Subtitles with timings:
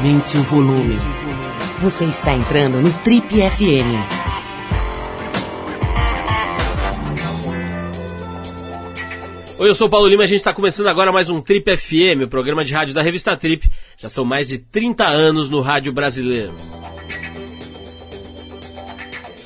[0.00, 0.96] Aumente o volume.
[1.82, 4.00] Você está entrando no Trip FM.
[9.58, 11.76] Oi, eu sou o Paulo Lima e a gente está começando agora mais um Trip
[11.76, 13.70] FM, o programa de rádio da revista Trip.
[13.98, 16.54] Já são mais de 30 anos no rádio brasileiro.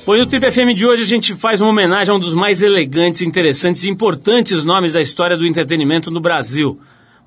[0.05, 2.33] Bom, e no Trip FM de hoje a gente faz uma homenagem a um dos
[2.33, 6.79] mais elegantes, interessantes e importantes nomes da história do entretenimento no Brasil.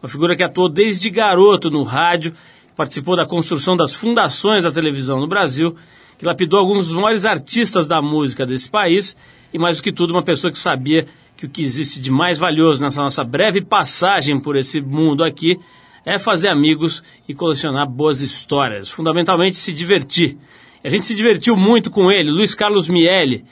[0.03, 2.33] Uma figura que atuou desde garoto no rádio,
[2.79, 5.75] participou da construção das fundações da televisão no Brasil,
[6.17, 9.17] que lapidou alguns dos maiores artistas da música desse país
[9.53, 11.05] e, mais do que tudo, uma pessoa que sabia
[11.37, 15.59] que o que existe de mais valioso nessa nossa breve passagem por esse mundo aqui
[16.07, 20.39] é fazer amigos e colecionar boas histórias, fundamentalmente se divertir.
[20.85, 23.45] A gente se divertiu muito com ele, Luiz Carlos Miele,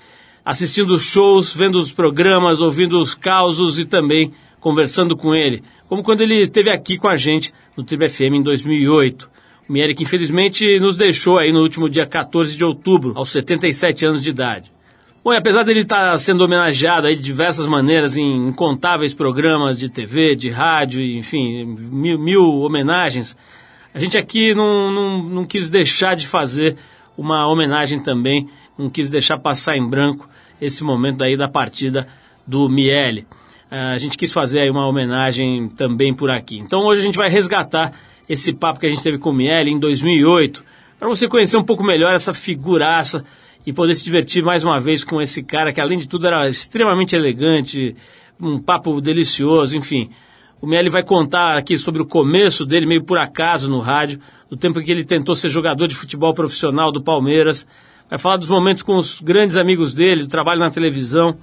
[0.44, 6.04] assistindo os shows, vendo os programas, ouvindo os causos e também conversando com ele, como
[6.04, 9.30] quando ele esteve aqui com a gente no Tribe FM em 2008.
[9.68, 14.06] O Miele que infelizmente nos deixou aí no último dia 14 de outubro, aos 77
[14.06, 14.72] anos de idade.
[15.24, 19.76] Bom, e apesar dele estar tá sendo homenageado aí de diversas maneiras em incontáveis programas
[19.76, 23.36] de TV, de rádio, enfim, mil, mil homenagens,
[23.92, 26.76] a gente aqui não, não, não quis deixar de fazer
[27.18, 30.28] uma homenagem também, não quis deixar passar em branco
[30.60, 32.06] esse momento aí da partida
[32.46, 33.26] do Miele.
[33.70, 36.58] Uh, a gente quis fazer uma homenagem também por aqui.
[36.58, 37.92] Então hoje a gente vai resgatar
[38.28, 40.64] esse papo que a gente teve com o Miele em 2008,
[40.98, 43.24] para você conhecer um pouco melhor essa figuraça
[43.66, 46.48] e poder se divertir mais uma vez com esse cara que além de tudo era
[46.48, 47.96] extremamente elegante,
[48.40, 50.08] um papo delicioso, enfim.
[50.60, 54.56] O Miele vai contar aqui sobre o começo dele, meio por acaso no rádio, do
[54.56, 57.66] tempo em que ele tentou ser jogador de futebol profissional do Palmeiras.
[58.08, 61.36] Vai falar dos momentos com os grandes amigos dele, do trabalho na televisão,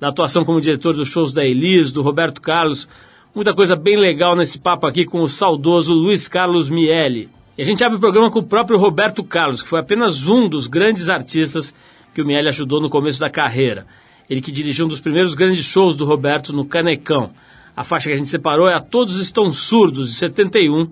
[0.00, 2.88] da atuação como diretor dos shows da Elis, do Roberto Carlos.
[3.34, 7.28] Muita coisa bem legal nesse papo aqui com o saudoso Luiz Carlos Miele.
[7.56, 10.48] E a gente abre o programa com o próprio Roberto Carlos, que foi apenas um
[10.48, 11.74] dos grandes artistas
[12.14, 13.86] que o Miele ajudou no começo da carreira.
[14.30, 17.30] Ele que dirigiu um dos primeiros grandes shows do Roberto no Canecão.
[17.76, 20.90] A faixa que a gente separou é A Todos Estão Surdos, de 71,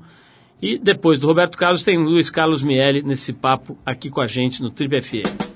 [0.62, 4.62] e depois do Roberto Carlos tem Luiz Carlos Miele nesse papo aqui com a gente
[4.62, 5.55] no Trip FM.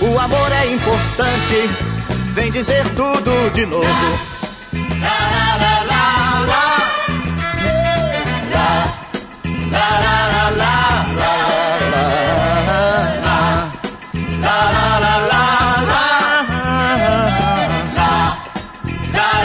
[0.00, 1.70] o amor é importante,
[2.34, 3.84] vem dizer tudo de novo.
[5.00, 6.68] La, la, la, la,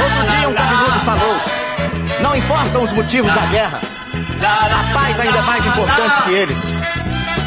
[0.04, 1.42] Outro dia um cabeludo falou:
[2.22, 3.82] Não importam os motivos da guerra,
[4.42, 7.03] a paz ainda é mais importante que eles.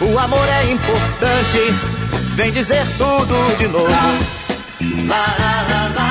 [0.00, 1.74] o amor é importante,
[2.34, 3.88] vem dizer tudo de novo.
[5.06, 6.09] La, la, la,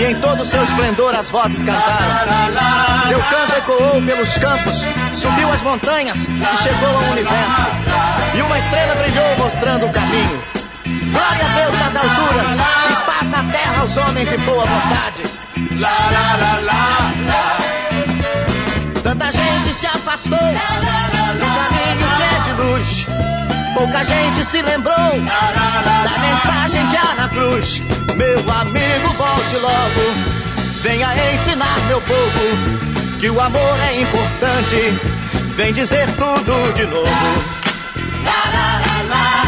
[0.00, 3.06] e em todo seu esplendor as vozes cantaram.
[3.06, 4.74] Seu canto ecoou pelos campos,
[5.14, 7.60] subiu as montanhas e chegou ao universo.
[8.34, 10.42] E uma estrela brilhou mostrando o caminho.
[10.84, 12.58] Glória a Deus nas alturas
[12.90, 15.22] e paz na terra aos homens de boa vontade.
[19.02, 23.06] Tanta gente se afastou do caminho que é de luz.
[23.80, 27.80] Pouca gente se lembrou da mensagem que há na cruz.
[28.14, 30.82] Meu amigo, volte logo.
[30.82, 35.00] Venha ensinar meu povo que o amor é importante.
[35.56, 37.06] Vem dizer tudo de novo.
[38.22, 39.39] La, la, la,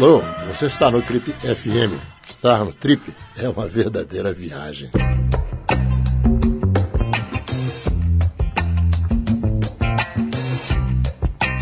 [0.00, 1.98] Alô, você está no Trip FM.
[2.30, 3.02] Estar no Trip
[3.36, 4.88] é uma verdadeira viagem.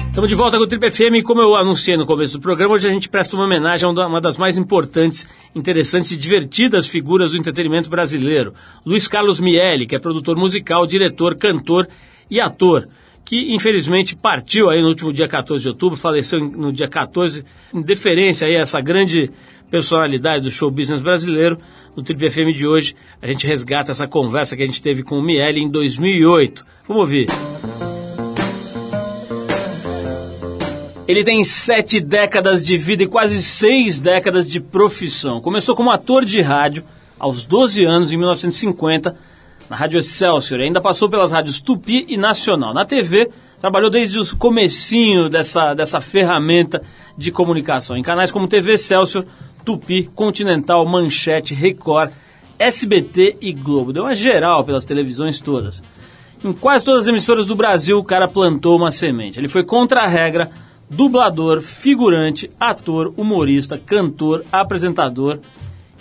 [0.08, 2.86] Estamos de volta com o Trip FM como eu anunciei no começo do programa, hoje
[2.86, 7.38] a gente presta uma homenagem a uma das mais importantes, interessantes e divertidas figuras do
[7.38, 8.52] entretenimento brasileiro,
[8.84, 11.88] Luiz Carlos Miele, que é produtor musical, diretor, cantor
[12.30, 12.86] e ator
[13.26, 17.44] que infelizmente partiu aí no último dia 14 de outubro, faleceu no dia 14,
[17.74, 19.32] em deferência aí a essa grande
[19.68, 21.58] personalidade do show business brasileiro.
[21.96, 25.18] No Triple FM de hoje, a gente resgata essa conversa que a gente teve com
[25.18, 26.64] o Miele em 2008.
[26.86, 27.26] Vamos ouvir.
[31.08, 35.40] Ele tem sete décadas de vida e quase seis décadas de profissão.
[35.40, 36.84] Começou como ator de rádio
[37.18, 39.16] aos 12 anos, em 1950,
[39.68, 42.72] na Rádio Excelsior, ainda passou pelas rádios Tupi e Nacional.
[42.72, 43.30] Na TV,
[43.60, 46.82] trabalhou desde o comecinho dessa, dessa ferramenta
[47.16, 49.24] de comunicação, em canais como TV Excelsior,
[49.64, 52.12] Tupi, Continental, Manchete, Record,
[52.58, 53.92] SBT e Globo.
[53.92, 55.82] Deu uma geral pelas televisões todas.
[56.44, 59.40] Em quase todas as emissoras do Brasil, o cara plantou uma semente.
[59.40, 60.48] Ele foi contra a regra,
[60.88, 65.40] dublador, figurante, ator, humorista, cantor, apresentador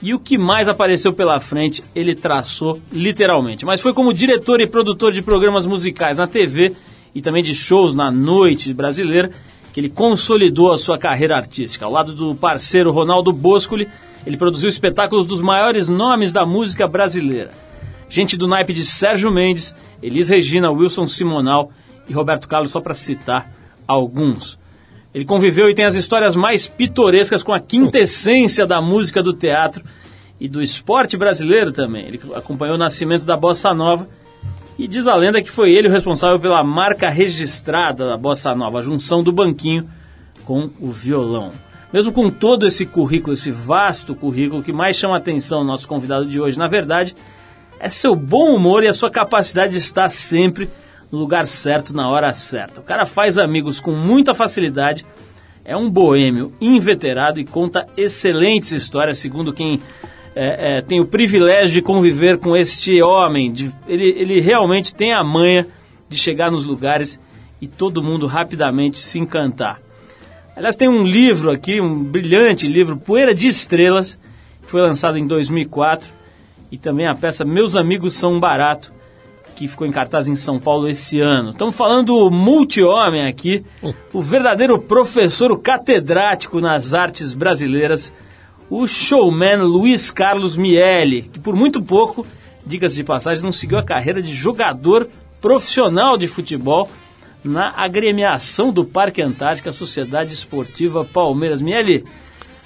[0.01, 3.65] e o que mais apareceu pela frente ele traçou literalmente.
[3.65, 6.75] Mas foi como diretor e produtor de programas musicais na TV
[7.13, 9.31] e também de shows na noite brasileira
[9.73, 11.85] que ele consolidou a sua carreira artística.
[11.85, 13.89] Ao lado do parceiro Ronaldo Boscoli,
[14.25, 17.51] ele produziu espetáculos dos maiores nomes da música brasileira.
[18.09, 21.71] Gente do naipe de Sérgio Mendes, Elis Regina, Wilson Simonal
[22.07, 23.51] e Roberto Carlos, só para citar
[23.87, 24.57] alguns.
[25.15, 29.81] Ele conviveu e tem as histórias mais pitorescas com a quintessência da música do teatro
[30.37, 32.05] e do esporte brasileiro também.
[32.05, 34.09] Ele acompanhou o nascimento da bossa nova
[34.77, 38.79] e diz a lenda que foi ele o responsável pela marca registrada da bossa nova,
[38.79, 39.87] a junção do banquinho
[40.43, 41.47] com o violão.
[41.93, 45.87] Mesmo com todo esse currículo, esse vasto currículo, que mais chama a atenção do nosso
[45.87, 47.15] convidado de hoje, na verdade,
[47.79, 50.69] é seu bom humor e a sua capacidade de estar sempre
[51.11, 52.81] no lugar certo, na hora certa.
[52.81, 55.05] O cara faz amigos com muita facilidade,
[55.63, 59.79] é um boêmio inveterado e conta excelentes histórias, segundo quem
[60.35, 63.51] é, é, tem o privilégio de conviver com este homem.
[63.51, 65.65] De, ele, ele realmente tem a manha
[66.09, 67.19] de chegar nos lugares
[67.61, 69.79] e todo mundo rapidamente se encantar.
[70.55, 74.19] Aliás, tem um livro aqui, um brilhante livro, Poeira de Estrelas,
[74.61, 76.09] que foi lançado em 2004,
[76.71, 78.93] e também a peça Meus Amigos São Barato,
[79.55, 81.51] que ficou em cartaz em São Paulo esse ano.
[81.51, 83.63] Estamos falando do multi-homem aqui,
[84.13, 88.13] o verdadeiro professor, o catedrático nas artes brasileiras,
[88.69, 92.25] o showman Luiz Carlos Miele, que por muito pouco,
[92.65, 95.07] diga-se de passagem, não seguiu a carreira de jogador
[95.39, 96.89] profissional de futebol
[97.43, 101.61] na agremiação do Parque Antártica, Sociedade Esportiva Palmeiras.
[101.61, 102.03] Miele,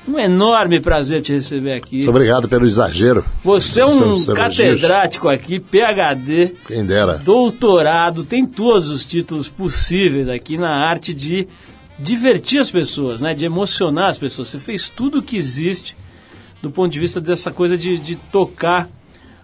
[0.10, 1.98] um enorme prazer te receber aqui.
[1.98, 3.24] Muito obrigado pelo exagero.
[3.44, 6.56] Você é um catedrático aqui, PhD.
[6.68, 7.18] Quem dera.
[7.18, 11.48] Doutorado, tem todos os títulos possíveis aqui na arte de
[11.98, 13.34] divertir as pessoas, né?
[13.34, 14.48] De emocionar as pessoas.
[14.48, 15.96] Você fez tudo o que existe
[16.62, 18.90] do ponto de vista dessa coisa de, de tocar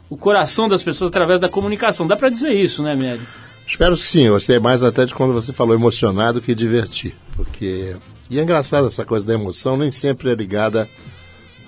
[0.10, 2.08] o coração das pessoas através da comunicação.
[2.08, 3.26] Dá para dizer isso, né, Médio?
[3.68, 4.24] Espero que sim.
[4.24, 7.16] Eu gostei mais até de quando você falou emocionado que divertir.
[7.36, 7.96] Porque
[8.30, 10.90] e é engraçado essa coisa da emoção, nem sempre é ligada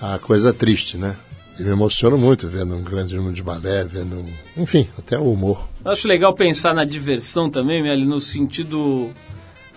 [0.00, 1.16] à coisa triste, né?
[1.58, 4.24] Eu me emociono muito vendo um grande número de balé, vendo,
[4.56, 5.68] enfim, até o humor.
[5.84, 9.10] Eu acho legal pensar na diversão também, Meli, no sentido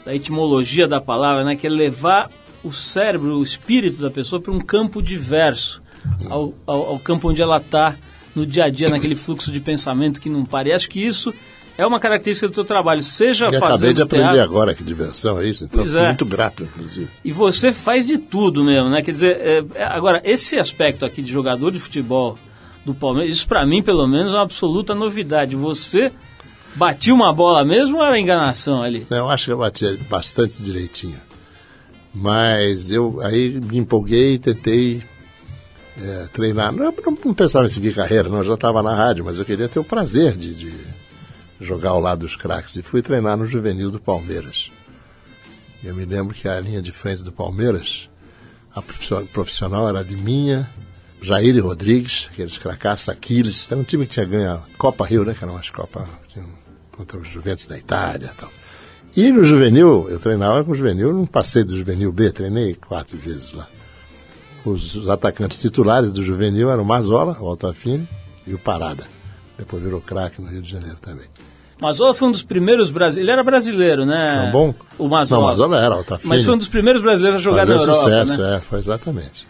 [0.06, 1.56] da etimologia da palavra, né?
[1.56, 2.30] Que é levar
[2.64, 5.82] o cérebro, o espírito da pessoa para um campo diverso,
[6.30, 7.96] ao, ao, ao campo onde ela está
[8.36, 10.70] no dia a dia, naquele fluxo de pensamento que não para.
[10.70, 11.34] E acho que isso
[11.82, 14.84] é uma característica do teu trabalho, seja Eu fazendo acabei de aprender teatro, agora que
[14.84, 16.08] diversão é isso, então é.
[16.08, 17.10] muito grato, inclusive.
[17.26, 19.02] E você faz de tudo mesmo, né?
[19.02, 22.38] Quer dizer, é, é, agora, esse aspecto aqui de jogador de futebol
[22.86, 25.56] do Palmeiras, isso pra mim, pelo menos, é uma absoluta novidade.
[25.56, 26.12] Você
[26.76, 29.06] batia uma bola mesmo ou era enganação ali?
[29.10, 31.20] Eu acho que eu bati bastante direitinho.
[32.14, 35.02] Mas eu aí me empolguei e tentei
[36.00, 36.72] é, treinar.
[36.72, 39.46] Não, não, não pensava em seguir carreira, não, eu já estava na rádio, mas eu
[39.46, 41.01] queria ter o prazer de, de
[41.62, 42.76] jogar ao lado dos craques.
[42.76, 44.72] E fui treinar no juvenil do Palmeiras.
[45.84, 48.10] Eu me lembro que a linha de frente do Palmeiras,
[48.76, 50.70] a profissio- profissional era de minha,
[51.22, 53.72] Jair Rodrigues, aqueles cracassos Aquiles.
[53.72, 55.34] Era um time que tinha ganho a Copa Rio, né?
[55.34, 56.46] Que era umas Copa tinha
[56.92, 58.52] contra os Juventus da Itália e tal.
[59.16, 63.18] E no juvenil, eu treinava com o juvenil, não passei do juvenil B, treinei quatro
[63.18, 63.68] vezes lá.
[64.64, 68.08] Os, os atacantes titulares do juvenil eram o Mazola, o Altafine
[68.48, 69.06] e o Parada.
[69.58, 71.28] Depois virou craque no Rio de Janeiro também.
[71.82, 73.28] Mazola foi um dos primeiros brasileiros.
[73.28, 74.46] Ele era brasileiro, né?
[74.50, 74.76] Então, bom?
[75.00, 75.42] O Mazola.
[75.42, 76.30] Não, Mazola era, Altafine.
[76.30, 78.56] Mas foi um dos primeiros brasileiros a jogar na Fazia Europa, sucesso, né?
[78.58, 79.48] é, foi exatamente.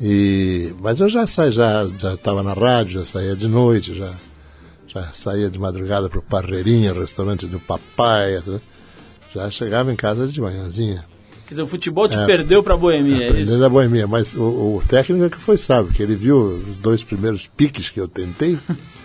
[0.00, 4.12] E, mas eu já saí, já já estava na rádio, já saía de noite, já,
[4.86, 8.40] já saía de madrugada para o Parreirinha, restaurante do papai,
[9.34, 11.04] já chegava em casa de manhãzinha.
[11.46, 12.26] Quer dizer, o futebol te É.
[12.26, 13.64] perdeu pra boemia, é isso?
[13.64, 17.02] A boemia, mas o, o técnico é que foi sábio, que ele viu os dois
[17.04, 18.58] primeiros piques que eu tentei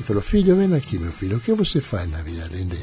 [0.00, 2.78] e falou, filho, vem aqui, meu filho, o que você faz na vida além de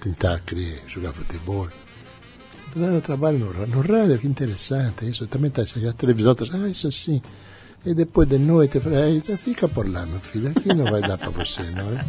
[0.00, 1.64] tentar querer jogar futebol?
[1.66, 6.32] Eu falei, "Ah, eu trabalho no, no rádio, que interessante, isso também chegando, a televisão
[6.32, 7.22] está ah, isso sim.
[7.86, 11.16] E depois de noite, eu falei, fica por lá, meu filho, aqui não vai dar
[11.16, 12.04] para você, não é?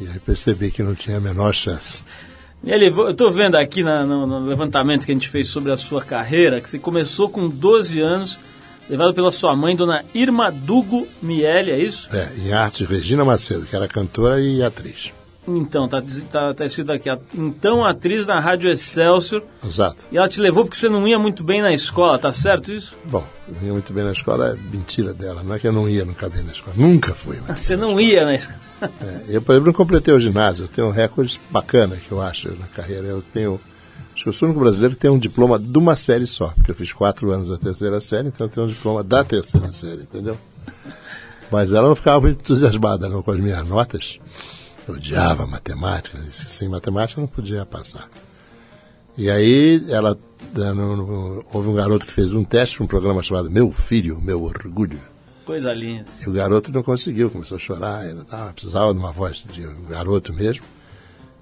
[0.00, 2.02] E aí percebi que não tinha a menor chance.
[2.64, 5.76] Ele, eu tô vendo aqui na- no, no levantamento que a gente fez sobre a
[5.76, 8.38] sua carreira, que você começou com 12 anos,
[8.88, 12.08] levado pela sua mãe, dona Irma Dugo Miele, é isso?
[12.14, 15.12] É, em arte, Regina Macedo, que era cantora e atriz.
[15.46, 20.06] Então, tá, tá, tá escrito aqui, então atriz na Rádio Excelsior, Exato.
[20.12, 22.94] e ela te levou porque você não ia muito bem na escola, tá certo isso?
[23.06, 25.88] Bom, eu ia muito bem na escola, é mentira dela, não é que eu não
[25.88, 27.38] ia nunca bem na escola, nunca fui.
[27.46, 28.60] Mas, Você não ia na escola.
[29.00, 32.20] é, eu, por exemplo, não completei o ginásio, eu tenho um recorde bacana que eu
[32.22, 33.08] acho na carreira.
[33.08, 33.60] Eu tenho,
[34.22, 36.48] acho que eu sou o único brasileiro que tem um diploma de uma série só,
[36.48, 39.72] porque eu fiz quatro anos da terceira série, então eu tenho um diploma da terceira
[39.72, 40.38] série, entendeu?
[41.50, 44.20] Mas ela não ficava muito entusiasmada não, com as minhas notas.
[44.86, 48.08] Eu odiava matemática, disse que sem matemática eu não podia passar.
[49.18, 50.16] E aí ela
[51.52, 55.00] houve um garoto que fez um teste para um programa chamado Meu Filho, Meu Orgulho.
[55.44, 56.06] Coisa linda.
[56.24, 58.20] E o garoto não conseguiu, começou a chorar, ele
[58.54, 60.64] precisava de uma voz de um garoto mesmo.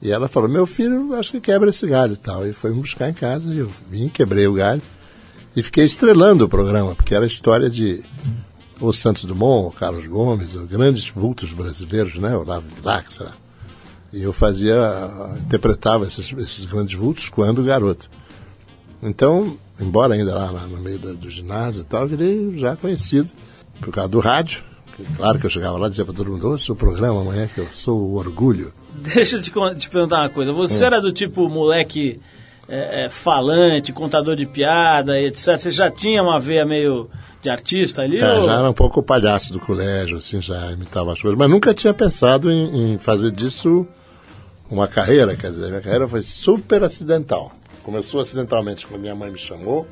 [0.02, 2.46] E ela falou, meu filho, acho que quebra esse galho e tal.
[2.46, 4.80] E foi me buscar em casa, e eu vim, quebrei o galho.
[5.54, 8.02] E fiquei estrelando o programa, porque era a história de
[8.80, 12.34] o Santos Dumont, o Carlos Gomes, os grandes vultos brasileiros, né?
[12.34, 13.34] O Olavo Bilac, sei lá.
[14.12, 14.74] E eu fazia,
[15.42, 18.10] interpretava esses, esses grandes vultos quando garoto.
[19.02, 23.30] Então, embora ainda lá na- no meio da- do ginásio e tal, virei já conhecido
[23.80, 24.62] por causa do rádio.
[25.16, 27.58] Claro que eu chegava lá e dizia para todo mundo, ouça o programa amanhã que
[27.60, 28.72] eu sou o orgulho.
[29.14, 30.52] Deixa eu te, te perguntar uma coisa.
[30.52, 32.20] Você era do tipo moleque
[32.68, 35.58] é, é, falante, contador de piada etc.
[35.58, 37.08] Você já tinha uma veia meio
[37.42, 38.18] de artista ali?
[38.18, 41.38] É, ou- já era um pouco o palhaço do colégio, assim, já imitava as coisas,
[41.38, 43.86] mas nunca tinha pensado em, em fazer disso
[44.70, 47.50] uma carreira, quer dizer, minha carreira foi super acidental.
[47.82, 49.86] Começou acidentalmente quando minha mãe me chamou,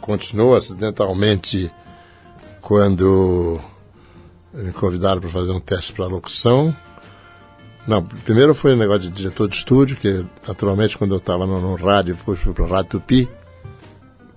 [0.00, 1.70] continuou acidentalmente
[2.60, 3.60] quando
[4.52, 6.74] me convidaram para fazer um teste para locução.
[7.86, 11.60] Não, primeiro foi um negócio de diretor de estúdio, que naturalmente quando eu estava no,
[11.60, 13.28] no rádio, depois fui para o Rádio Tupi,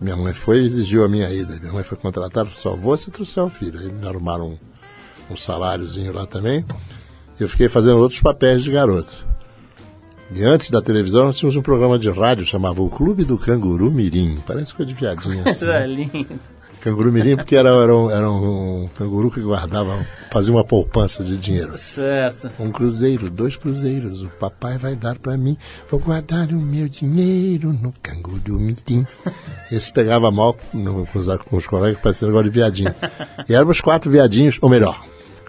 [0.03, 1.57] minha mãe foi e exigiu a minha ida.
[1.61, 3.79] Minha mãe foi contratada, só vou se trouxer o filho.
[3.79, 4.57] Aí me arrumaram um,
[5.31, 6.65] um saláriozinho lá também.
[7.39, 9.25] E eu fiquei fazendo outros papéis de garoto.
[10.35, 13.89] E antes da televisão, nós tínhamos um programa de rádio chamava O Clube do Canguru
[13.91, 14.37] Mirim.
[14.45, 15.49] Parece coisa de viadinho assim.
[15.49, 16.39] Isso é lindo.
[16.83, 21.37] Canguru Mirim, porque era, era, um, era um canguru que guardava, fazia uma poupança de
[21.37, 21.77] dinheiro.
[21.77, 22.49] Certo.
[22.59, 25.57] Um cruzeiro, dois cruzeiros, o papai vai dar para mim.
[25.89, 29.07] Vou guardar o meu dinheiro no canguru mirim.
[29.71, 32.93] Esse pegava mal no, com, os, com os colegas, parecia um negócio de viadinho.
[33.47, 35.01] E éramos quatro viadinhos, ou melhor,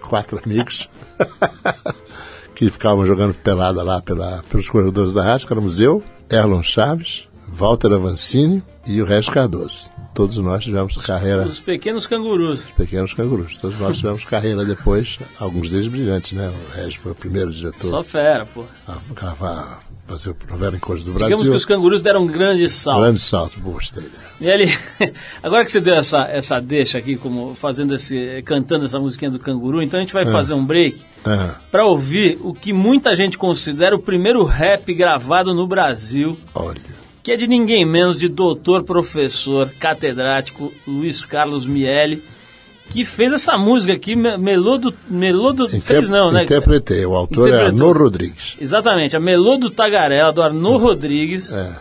[0.07, 0.89] quatro amigos,
[2.55, 7.27] que ficavam jogando pelada lá pela, pelos corredores da rádio, que éramos eu, Erlon Chaves,
[7.45, 9.94] Walter Avancini e o Regis Cardoso.
[10.15, 11.43] Todos nós tivemos carreira.
[11.43, 12.59] Os pequenos cangurus.
[12.65, 13.57] Os pequenos cangurus.
[13.57, 16.47] Todos nós tivemos carreira depois, alguns deles brilhantes, né?
[16.49, 17.87] O Regis foi o primeiro diretor.
[17.89, 18.63] Só fera, pô.
[18.87, 21.27] A gravar, fazer novela em cores do Brasil.
[21.37, 23.01] Digamos que os cangurus deram um grande salto.
[23.01, 24.43] Grande salto, gostei dessa.
[24.43, 24.65] E ele,
[25.43, 29.37] agora que você deu essa, essa deixa aqui, como fazendo esse, cantando essa musiquinha do
[29.39, 30.31] canguru, então a gente vai É.
[30.31, 35.53] fazer um break Ah, para ouvir o que muita gente considera o primeiro rap gravado
[35.53, 36.94] no Brasil, olha.
[37.25, 42.23] Que é de ninguém menos de doutor, professor, catedrático Luiz Carlos Miele,
[42.91, 44.93] que fez essa música aqui, Me- Melô do...
[45.09, 46.43] Melô do fez não, né?
[46.43, 47.03] Interpretei.
[47.03, 47.65] O autor é.
[47.65, 48.55] Arnaud Rodrigues.
[48.61, 51.73] Exatamente, a Melô do Tagarela, do Arnaud Rodrigues, É.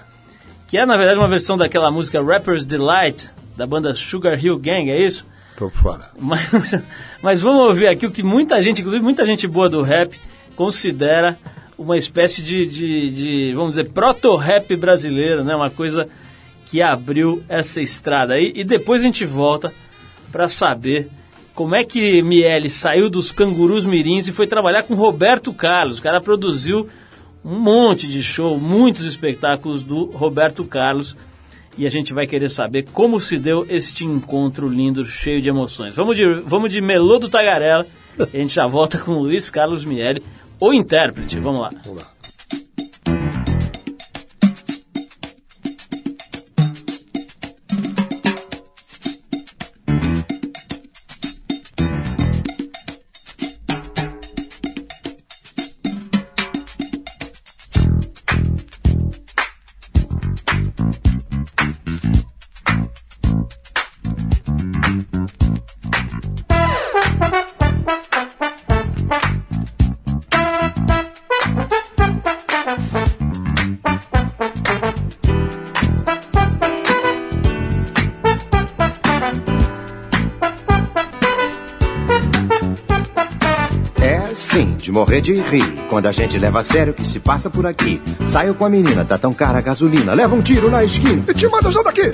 [0.67, 4.91] que é na verdade uma versão daquela música Rapper's Delight, da banda Sugar Hill Gang,
[4.91, 5.27] é isso?
[5.59, 6.11] Tô fora.
[6.19, 6.75] Mas,
[7.23, 10.19] mas vamos ouvir aqui o que muita gente, inclusive muita gente boa do rap,
[10.57, 11.39] considera
[11.77, 15.55] uma espécie de, de, de, vamos dizer, proto-rap brasileiro, né?
[15.55, 16.09] Uma coisa
[16.67, 18.53] que abriu essa estrada aí.
[18.55, 19.73] E depois a gente volta
[20.31, 21.09] para saber
[21.55, 25.99] como é que Miele saiu dos cangurus mirins e foi trabalhar com Roberto Carlos.
[25.99, 26.89] O cara produziu
[27.45, 31.17] um monte de show, muitos espetáculos do Roberto Carlos.
[31.77, 35.95] E a gente vai querer saber como se deu este encontro lindo, cheio de emoções.
[35.95, 37.87] Vamos de, vamos de Melô do Tagarela.
[38.19, 40.23] a gente já volta com Luiz Carlos Miele,
[40.61, 41.39] o intérprete.
[41.41, 41.71] Vamos lá.
[41.85, 42.14] Vamos lá.
[84.85, 85.65] De morrer de rir.
[85.89, 88.01] Quando a gente leva a sério o que se passa por aqui.
[88.29, 90.13] Saio com a menina, tá tão cara a gasolina.
[90.13, 92.11] Leva um tiro na esquina e te manda já daqui.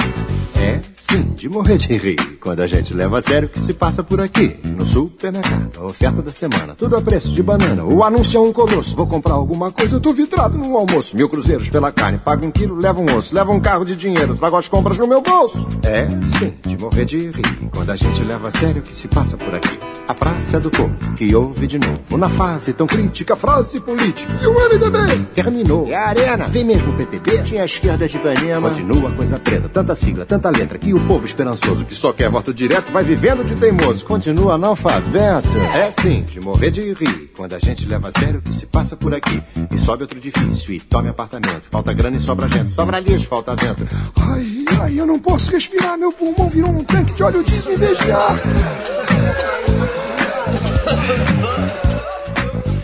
[0.57, 2.16] É sim, de morrer de rir.
[2.40, 4.57] Quando a gente leva a sério o que se passa por aqui.
[4.77, 6.75] No supermercado, a oferta da semana.
[6.75, 7.85] Tudo a preço de banana.
[7.85, 8.96] O anúncio é um colosso.
[8.96, 11.16] Vou comprar alguma coisa, eu tô vidrado no almoço.
[11.16, 12.18] Mil cruzeiros pela carne.
[12.18, 13.35] Pago um quilo, levo um osso.
[13.35, 15.66] Levo um carro de dinheiro, trago as compras no meu bolso.
[15.83, 17.70] É sim, de morrer de rir.
[17.73, 19.79] Quando a gente leva a sério o que se passa por aqui.
[20.09, 22.18] A praça do povo que ouve de novo.
[22.18, 24.33] Na fase tão crítica, frase política.
[24.42, 25.87] E o MDB terminou.
[25.87, 26.46] É a arena.
[26.49, 27.42] Vem mesmo o PTB.
[27.44, 28.68] Tinha a esquerda de Ipanema.
[28.68, 29.68] Continua coisa preta.
[29.68, 30.79] Tanta sigla, tanta letra.
[30.79, 34.05] Que o povo esperançoso que só quer voto direto vai vivendo de teimoso.
[34.05, 35.49] Continua analfabeto.
[35.75, 37.31] É sim, de morrer de rir.
[37.37, 39.43] Quando a gente leva a sério o que se passa por aqui.
[39.71, 41.63] E sobe outro difícil e tome apartamento.
[41.71, 42.73] Falta grana e sobra gente.
[42.73, 43.87] Sobra lixo, falta vento.
[44.17, 45.99] Ai, ai, eu não posso respirar.
[45.99, 48.39] Meu pulmão virou um tanque de óleo diesel em de ar.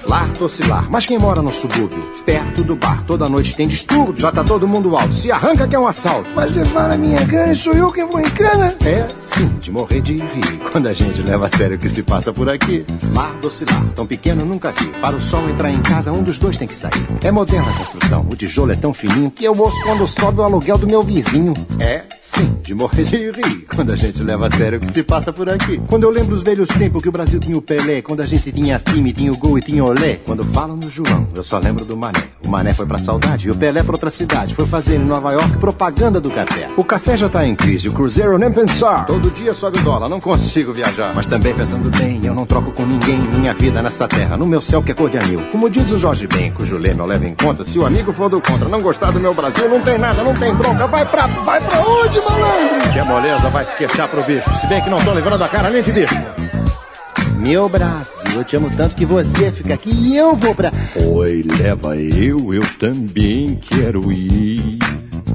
[0.08, 4.30] Lar tocilar, mas quem mora no subúrbio, perto do bar, toda noite tem distúrbio, já
[4.30, 6.30] tá todo mundo alto, se arranca que é um assalto.
[6.34, 8.74] Mas levar a minha grana e sou eu quem vou em cana?
[8.84, 12.04] É sim, de morrer de rir, quando a gente leva a sério o que se
[12.04, 12.86] passa por aqui.
[13.12, 16.56] Lar docilar, tão pequeno nunca vi, para o sol entrar em casa um dos dois
[16.56, 17.06] tem que sair.
[17.24, 20.44] É moderna a construção, o tijolo é tão fininho que eu ouço quando sobe o
[20.44, 21.52] aluguel do meu vizinho.
[21.80, 25.02] É sim, de morrer de rir, quando a gente leva a sério o que se
[25.02, 25.80] passa por aqui.
[25.88, 28.52] Quando eu lembro os velhos tempos que o Brasil tinha o Pelé, quando a gente
[28.52, 30.20] tinha time, tinha o gol e tinha olé.
[30.24, 32.22] Quando falam no João, eu só lembro do Mané.
[32.44, 34.54] O Mané foi pra saudade e o Pelé pra outra cidade.
[34.54, 36.68] Foi fazer em Nova York propaganda do café.
[36.76, 39.06] O café já tá em crise, o Cruzeiro nem pensar.
[39.06, 41.12] Todo dia sobe o dólar, não consigo viajar.
[41.14, 44.60] Mas também pensando bem, eu não troco com ninguém minha vida nessa terra, no meu
[44.60, 45.40] céu que é cor de anil.
[45.50, 48.28] Como diz o Jorge Ben, cujo lema eu levo em conta, se o amigo for
[48.28, 50.86] do contra, não gostar do meu Brasil, não tem nada, não tem bronca.
[50.86, 52.92] Vai pra, vai pra onde, malandro?
[52.92, 55.70] Que moleza vai se queixar pro bicho, se bem que não tô levando a cara
[55.70, 56.45] nem de bicho.
[57.36, 60.72] Meu Brasil, eu te amo tanto que você fica aqui e eu vou pra.
[60.94, 64.78] Oi, leva eu, eu também quero ir.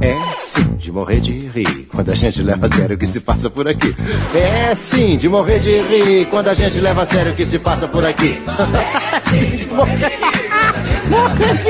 [0.01, 3.19] É sim, de morrer de rir quando a gente leva a sério o que se
[3.19, 3.95] passa por aqui.
[4.33, 7.59] É sim, de morrer de rir quando a gente leva a sério o que se
[7.59, 8.41] passa por aqui.
[9.13, 10.11] É sim, de morrer.
[11.09, 11.69] Morrer de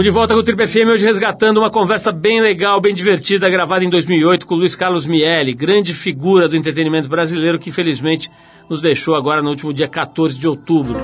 [0.00, 3.50] Estamos de volta com o Triple FM, hoje resgatando uma conversa bem legal, bem divertida,
[3.50, 8.30] gravada em 2008 com o Luiz Carlos Miele, grande figura do entretenimento brasileiro que infelizmente
[8.68, 10.96] nos deixou agora no último dia 14 de outubro.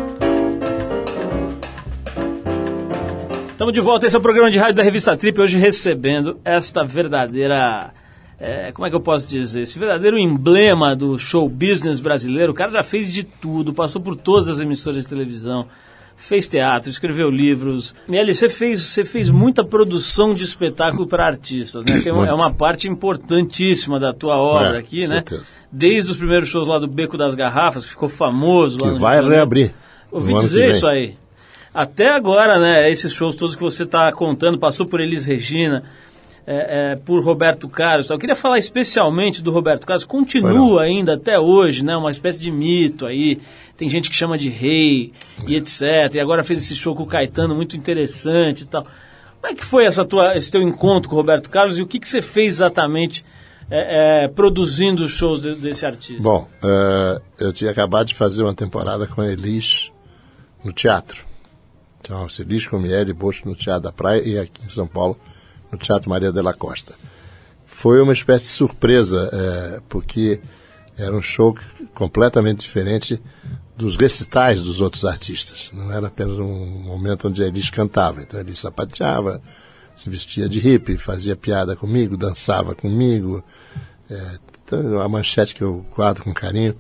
[3.56, 6.84] Estamos de volta, esse é o programa de rádio da revista Trip, hoje recebendo esta
[6.84, 7.90] verdadeira.
[8.38, 9.62] é, como é que eu posso dizer?
[9.62, 12.52] Esse verdadeiro emblema do show business brasileiro.
[12.52, 15.66] O cara já fez de tudo, passou por todas as emissoras de televisão,
[16.18, 17.94] fez teatro, escreveu livros.
[18.06, 22.02] Miele, você fez, você fez muita produção de espetáculo para artistas, né?
[22.02, 25.24] Tem é uma parte importantíssima da tua obra É, aqui, né?
[25.24, 25.44] certeza.
[25.72, 29.00] Desde os primeiros shows lá do Beco das Garrafas, que ficou famoso lá Que no
[29.00, 29.72] vai reabrir.
[30.12, 31.16] Ouvi dizer isso aí.
[31.76, 35.84] Até agora, né, esses shows todos que você está contando, passou por Elis Regina,
[36.46, 38.08] é, é, por Roberto Carlos.
[38.08, 42.50] Eu queria falar especialmente do Roberto Carlos, continua ainda até hoje, né, uma espécie de
[42.50, 43.38] mito aí.
[43.76, 45.12] Tem gente que chama de rei
[45.46, 46.14] e etc.
[46.14, 48.86] E agora fez esse show com o Caetano, muito interessante e tal.
[49.38, 51.86] Como é que foi essa tua, esse teu encontro com o Roberto Carlos e o
[51.86, 53.22] que, que você fez exatamente
[53.70, 56.22] é, é, produzindo os shows de- desse artista?
[56.22, 59.90] Bom, eh, eu tinha acabado de fazer uma temporada com a Elis
[60.64, 61.26] no teatro.
[62.06, 65.18] Chamava-se Elis Comieri Bocho no Teatro da Praia e aqui em São Paulo,
[65.72, 66.94] no Teatro Maria de la Costa.
[67.64, 70.40] Foi uma espécie de surpresa, eh, porque
[70.96, 71.56] era um show
[71.94, 73.20] completamente diferente
[73.76, 75.70] dos recitais dos outros artistas.
[75.72, 78.22] Não era apenas um momento onde a Elis cantava.
[78.22, 79.42] Então Elis sapateava,
[79.96, 83.42] se vestia de hippie, fazia piada comigo, dançava comigo.
[84.08, 86.76] É, então, a manchete que eu guardo com carinho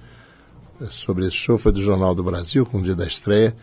[0.80, 3.56] eh, sobre esse show foi do Jornal do Brasil, com o dia da estreia,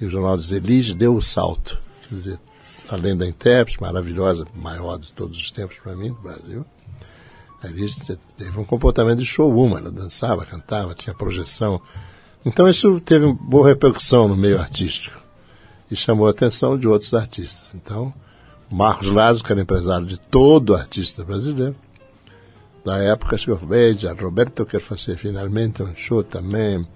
[0.00, 1.78] e o Jornal diz Elis deu o salto.
[2.08, 2.40] Quer dizer,
[2.88, 6.64] além da intérprete, maravilhosa, maior de todos os tempos para mim, no Brasil,
[7.62, 11.80] a Elis te- teve um comportamento de showwoman, ela dançava, cantava, tinha projeção.
[12.44, 15.20] Então isso teve uma boa repercussão no meio artístico
[15.90, 17.70] e chamou a atenção de outros artistas.
[17.74, 18.12] Então,
[18.70, 21.74] Marcos Lazo, que era empresário de todo artista brasileiro,
[22.84, 26.86] da época, chegou veja, Roberto quer fazer finalmente um show também,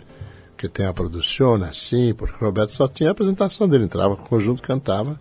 [0.61, 4.25] que tem a produção assim, porque o Roberto só tinha a apresentação dele, entrava com
[4.25, 5.19] o conjunto, cantava,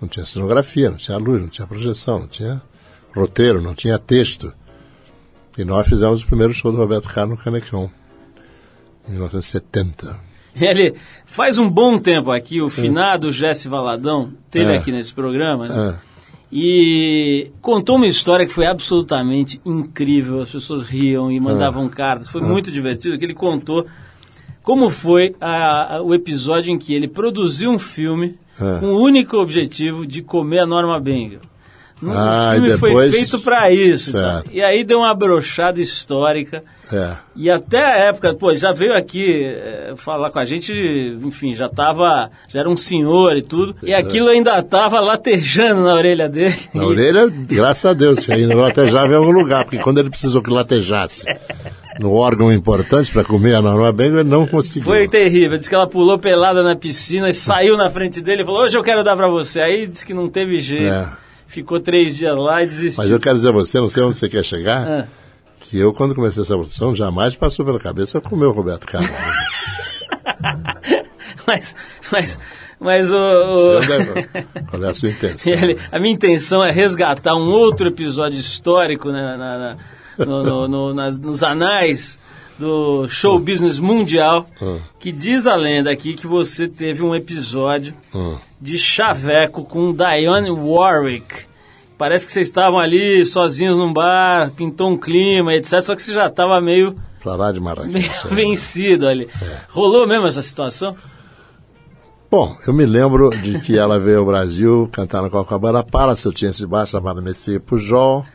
[0.00, 2.60] não tinha cenografia, não tinha luz, não tinha projeção, não tinha
[3.14, 4.52] roteiro, não tinha texto.
[5.56, 7.88] E nós fizemos o primeiro show do Roberto Carlos no Canecão,
[9.08, 10.18] em 1970.
[10.56, 14.76] Ele faz um bom tempo aqui, o finado Jesse Valadão teve É.
[14.76, 16.00] aqui nesse programa, né?
[16.00, 16.14] É.
[16.50, 20.40] E contou uma história que foi absolutamente incrível.
[20.40, 22.28] As pessoas riam e mandavam cartas.
[22.28, 23.18] Foi muito divertido.
[23.18, 23.86] Que ele contou
[24.64, 28.80] como foi a- a- o episódio em que ele produziu um filme É.
[28.80, 31.40] com o único objetivo de comer a Norma Bengal.
[32.02, 34.12] O Ah, filme foi depois- feito para isso.
[34.12, 34.42] Tá?
[34.52, 36.60] E aí deu uma brochada histórica.
[36.92, 37.12] É.
[37.34, 40.70] E até a época, pô, já veio aqui eh, falar com a gente,
[41.22, 45.94] enfim, já tava, já era um senhor e tudo, e aquilo ainda tava latejando na
[45.94, 46.54] orelha dele.
[46.74, 50.10] Na E- orelha, graças a Deus, que ainda latejava em algum lugar, porque quando ele
[50.10, 51.24] precisou que latejasse
[52.00, 54.84] no órgão importante para comer a Norma ele não conseguiu.
[54.88, 58.44] Foi terrível, disse que ela pulou pelada na piscina e saiu na frente dele e
[58.44, 59.60] falou, hoje eu quero dar pra você.
[59.60, 61.08] Aí disse que não teve jeito, É.
[61.46, 63.02] ficou três dias lá e desistiu.
[63.02, 65.04] Mas eu quero dizer a você, não sei onde você quer chegar, Ah.
[65.60, 69.10] que eu, quando comecei essa produção, jamais passou pela cabeça comer o Roberto Carlos.
[71.46, 71.74] Mas,
[72.10, 72.38] mas,
[72.80, 73.16] mas o...
[73.16, 73.80] o-
[74.70, 75.52] Qual é a sua intenção?
[75.52, 79.76] Ele- a minha intenção é resgatar um outro episódio histórico né, na- na-
[80.18, 82.18] no- no- no- nas- nos anais
[82.58, 84.78] do show business mundial, Hum.
[85.00, 88.36] que diz a lenda aqui que você teve um episódio Hum.
[88.60, 91.46] de chaveco com Dionne Warwick.
[91.98, 95.80] Parece que vocês estavam ali sozinhos num bar, pintou um clima, etc.
[95.82, 97.94] Só que você já estava meio, lá de Marrakech.
[98.30, 98.34] é.
[98.34, 99.28] vencido ali.
[99.70, 100.96] Rolou mesmo essa situação?
[102.30, 106.32] Bom, eu me lembro de que ela veio ao Brasil cantar na Copacabana Palace, eu
[106.32, 108.26] tinha esse bar chamado Messier Pujol,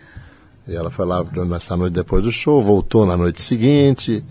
[0.70, 4.24] e ela foi lá nessa noite depois do show, voltou na noite seguinte,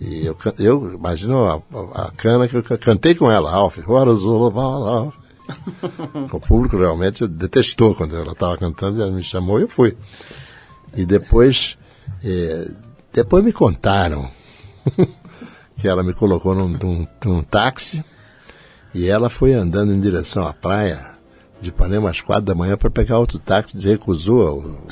[0.00, 3.78] e eu, eu imagino a, a- a cana que eu ca- cantei com ela, Alf,
[3.86, 5.14] what is all about, Alf?
[6.32, 9.94] o público realmente detestou quando ela estava cantando, ela me chamou e eu fui.
[10.96, 11.76] E depois,
[12.24, 12.66] eh,
[13.12, 14.30] depois me contaram
[15.76, 18.02] que ela me colocou num, num- num táxi,
[18.94, 21.12] e ela foi andando em direção à praia
[21.60, 24.86] de Ipanema às quatro da manhã para pegar outro táxi, recusou o,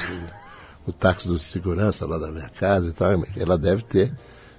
[0.87, 3.11] o, táxi do segurança lá da minha casa e tal.
[3.37, 4.13] Ela deve ter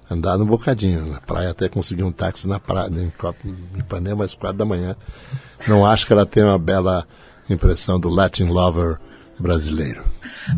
[0.10, 4.24] andado um bocadinho na praia até conseguir um táxi na praia, em Copa- em Ipanema
[4.26, 4.96] às quatro da manhã.
[5.68, 7.06] Não acho que ela tenha uma bela
[7.50, 8.98] impressão do Latin lover
[9.40, 10.04] brasileiro.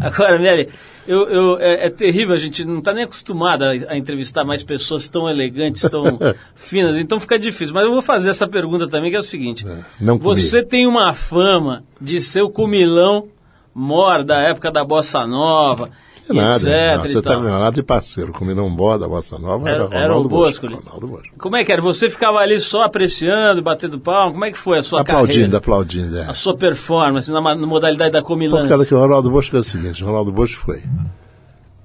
[0.01, 0.69] Agora, Miele,
[1.07, 5.07] eu, eu- é, é terrível, a gente não está nem acostumado a, entrevistar mais pessoas
[5.07, 6.19] tão elegantes, tão
[6.55, 7.73] finas, então fica difícil.
[7.73, 9.65] Mas eu vou fazer essa pergunta também, que é o seguinte:
[9.99, 10.35] não comi.
[10.35, 13.27] você tem uma fama de ser o comilão
[13.75, 15.89] mor da época da Bossa Nova
[16.25, 16.55] Que nada.
[16.55, 16.65] etc.
[16.97, 17.35] Não, você tal.
[17.35, 18.31] tá Renato e parceiro.
[18.31, 20.65] Combina um bó da Bossa Nova Era- era, Ronaldo o Bosco.
[20.65, 21.35] Ronaldo Bosco.
[21.37, 21.81] Como é que era?
[21.81, 24.31] Você ficava ali só apreciando, batendo palma?
[24.31, 25.57] Como é que foi a sua Aplaudindo, carreira?
[25.57, 26.17] aplaudindo.
[26.17, 26.25] É.
[26.25, 28.69] A sua performance na, na modalidade da Por comilância?
[28.69, 30.81] causa que o Ronaldo Bosco é o seguinte, o Ronaldo Bosco foi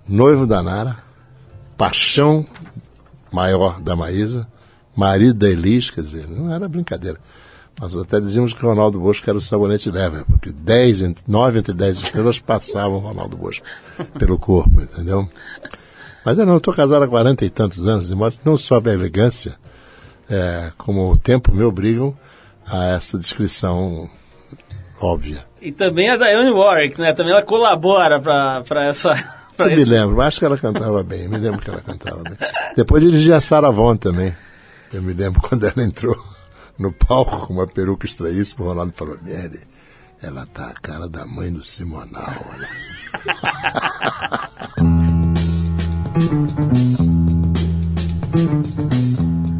[0.08, 0.98] noivo da Nara,
[1.76, 2.46] paixão
[3.32, 4.46] maior da Maísa,
[4.96, 7.18] marido da Elis, quer dizer, não era brincadeira.
[7.80, 11.58] Nós até dizíamos que o Ronaldo Bosco era o sabonete leve, porque 10, ent- 9
[11.60, 13.64] entre 10 estrelas passavam o Ronaldo Bosco
[14.18, 15.26] pelo corpo, entendeu?
[16.24, 18.90] Mas eu não, estou casado há 40 e tantos anos, modo que não só a
[18.92, 19.56] elegância,
[20.28, 22.14] é, como o tempo me obrigam
[22.66, 24.08] a essa descrição
[25.00, 25.46] óbvia.
[25.62, 27.14] E também a Dionne Warwick, né?
[27.14, 29.14] Também ela colabora para essa...
[29.56, 32.22] pra Eu me esse- lembro, acho que ela cantava bem, me lembro que ela cantava
[32.22, 32.36] bem.
[32.76, 34.36] Depois dirigia a Sarah Vaughan também.
[34.92, 36.14] Eu me lembro quando ela entrou
[36.80, 39.60] no palco com uma peruca estranhíssima, o Ronaldo falou, Miele,
[40.22, 42.68] ela tá a cara da mãe do Simonal, olha.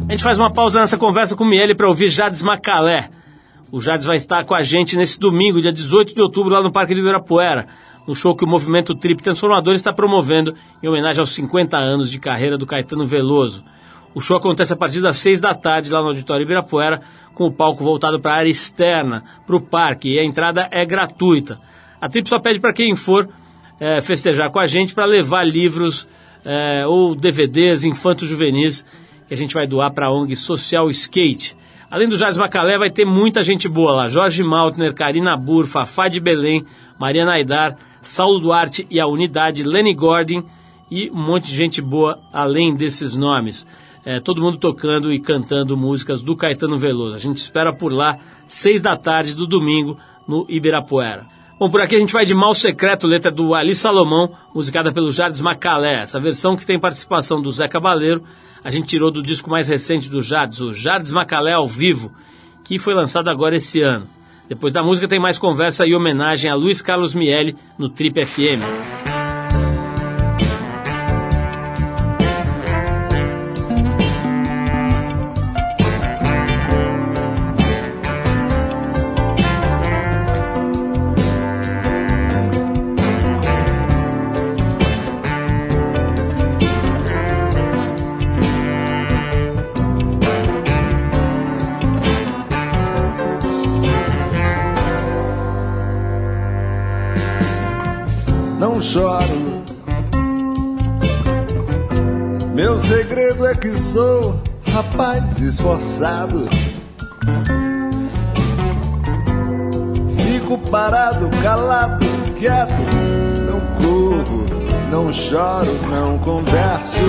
[0.07, 3.09] A gente faz uma pausa nessa conversa com o Miele para ouvir Jades Macalé.
[3.71, 6.71] O Jades vai estar com a gente nesse domingo, dia 18 de outubro, lá no
[6.71, 7.67] Parque de Ibirapuera,
[8.05, 10.53] no show que o movimento Trip Transformador está promovendo
[10.83, 13.63] em homenagem aos 50 anos de carreira do Caetano Veloso.
[14.13, 17.01] O show acontece a partir das 6 da tarde lá no Auditório Ibirapuera,
[17.33, 20.85] com o palco voltado para a área externa, para o parque, e a entrada é
[20.85, 21.59] gratuita.
[21.99, 23.29] A Trip só pede para quem for
[23.79, 26.07] eh, festejar com a gente para levar livros
[26.43, 28.85] eh, ou DVDs infanto-juvenis
[29.27, 31.55] que a gente vai doar para a ONG Social Skate.
[31.89, 34.09] Além do Jardim Macalé, vai ter muita gente boa lá.
[34.09, 36.65] Jorge Maltner, Karina Bur, Fafá de Belém,
[36.99, 40.43] Mariana Aidar, Saulo Duarte e a Unidade, Lenny Gordon
[40.89, 43.65] e um monte de gente boa além desses nomes.
[44.03, 47.15] É, todo mundo tocando e cantando músicas do Caetano Veloso.
[47.15, 51.27] A gente espera por lá, seis da tarde do domingo, no Ibirapuera.
[51.59, 55.11] Bom, por aqui a gente vai de Mal Secreto, letra do Ali Salomão, musicada pelo
[55.11, 56.01] Jardim Macalé.
[56.01, 58.23] Essa versão que tem participação do Zé Cabaleiro,
[58.63, 62.11] a gente tirou do disco mais recente do Jardim, o Jardim Macalé ao vivo,
[62.63, 64.07] que foi lançado agora esse ano.
[64.49, 69.20] Depois da música tem mais conversa e homenagem a Luiz Carlos Miele no Trip FM.
[103.91, 106.47] Sou rapaz esforçado.
[110.15, 112.05] Fico parado, calado,
[112.39, 112.71] quieto,
[113.45, 114.45] não corro,
[114.89, 117.01] não choro, não converso.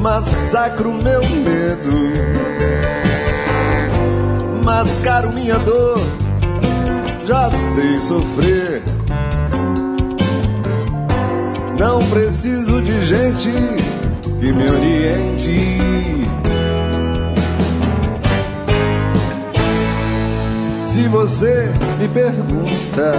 [0.00, 2.12] Massacro meu medo,
[4.64, 6.00] mascaro minha dor
[7.24, 8.82] já sei sofrer.
[11.78, 13.52] Não preciso de gente
[14.40, 15.78] que me oriente.
[20.82, 23.12] Se você me pergunta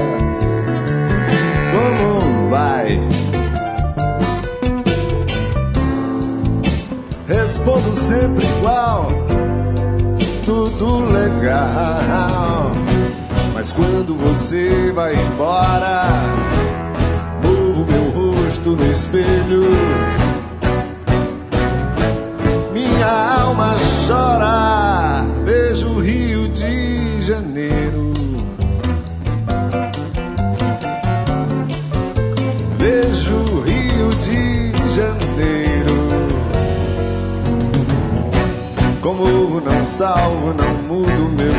[1.74, 3.00] como vai,
[7.28, 9.08] respondo sempre igual,
[10.46, 12.72] tudo legal.
[13.54, 16.08] Mas quando você vai embora,
[17.44, 20.19] movo meu rosto no espelho.
[24.10, 28.12] Alma chora, vejo Rio de Janeiro.
[32.78, 36.08] Vejo Rio de Janeiro.
[39.02, 41.54] Comovo, não salvo, não mudo meu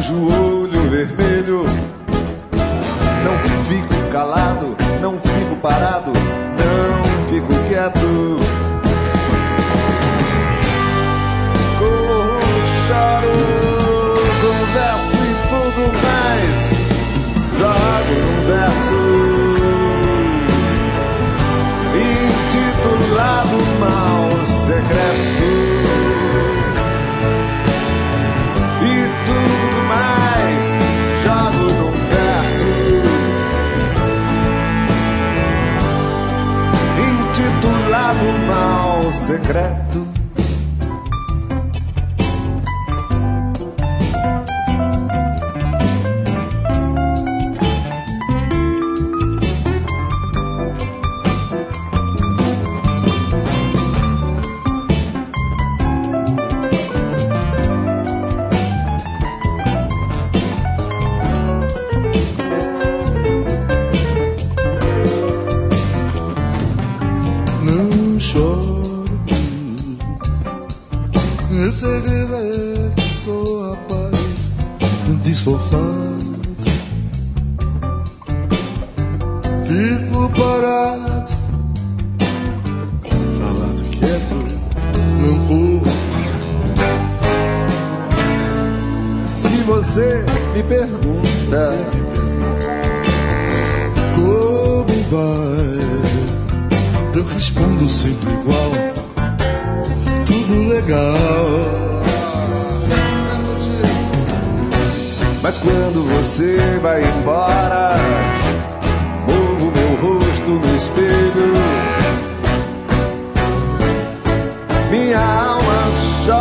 [0.00, 1.64] sujo olho vermelho.
[3.24, 8.55] Não fico calado, não fico parado, não fico quieto.
[18.46, 18.94] Jogo um verso
[22.46, 25.46] intitulado Mal Secreto.
[28.82, 28.94] e
[29.26, 30.66] tudo mais
[31.24, 32.70] jogo num verso
[36.98, 39.85] intitulado Mal Secreto.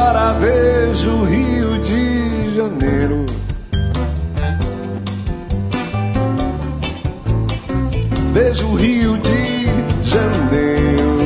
[0.05, 3.25] Chora, vejo Rio de Janeiro.
[8.33, 9.65] Vejo Rio de
[10.03, 11.17] Janeiro.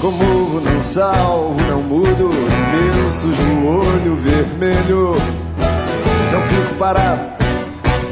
[0.00, 2.30] Comovo, não salvo, não mudo.
[2.30, 5.16] Meu sujo olho vermelho.
[6.32, 7.22] Não fico parado,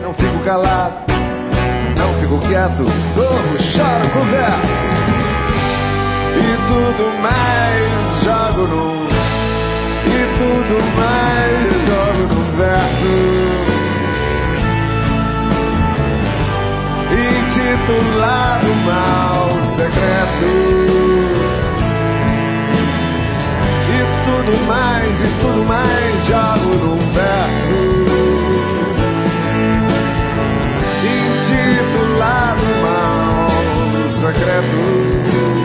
[0.02, 1.12] não fico calado,
[1.96, 2.84] não fico quieto.
[3.14, 5.05] Corro, choro, converso.
[6.56, 9.06] E tudo mais jogo no.
[10.06, 13.66] E tudo mais jogo no verso.
[17.12, 20.50] intitulado Mal Secreto.
[23.92, 27.80] E tudo mais, e tudo mais jogo num verso.
[31.04, 35.55] Intitulado Mal Secreto.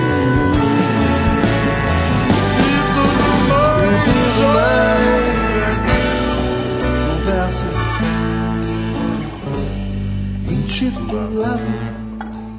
[4.04, 5.78] Tudo mais
[7.08, 7.70] num verso
[10.50, 11.72] intitulado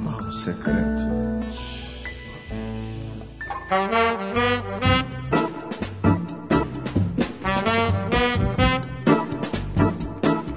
[0.03, 1.07] Mal Secreto.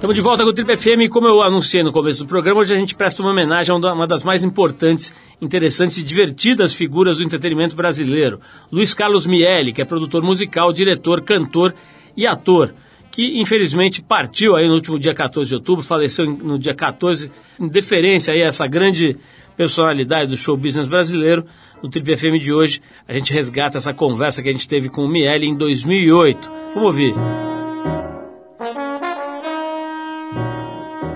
[0.07, 2.73] Estamos de volta com o Trip FM como eu anunciei no começo do programa, hoje
[2.73, 7.25] a gente presta uma homenagem a uma das mais importantes, interessantes e divertidas figuras do
[7.25, 8.39] entretenimento brasileiro,
[8.71, 11.75] Luiz Carlos Miele, que é produtor musical, diretor, cantor
[12.15, 12.73] e ator,
[13.11, 17.67] que infelizmente partiu aí no último dia 14 de outubro, faleceu no dia 14, em
[17.67, 19.17] deferência aí a essa grande
[19.57, 21.45] personalidade do show business brasileiro.
[21.83, 25.03] No Trip FM de hoje, a gente resgata essa conversa que a gente teve com
[25.03, 26.49] o Miele em 2008.
[26.73, 27.56] Vamos ouvir.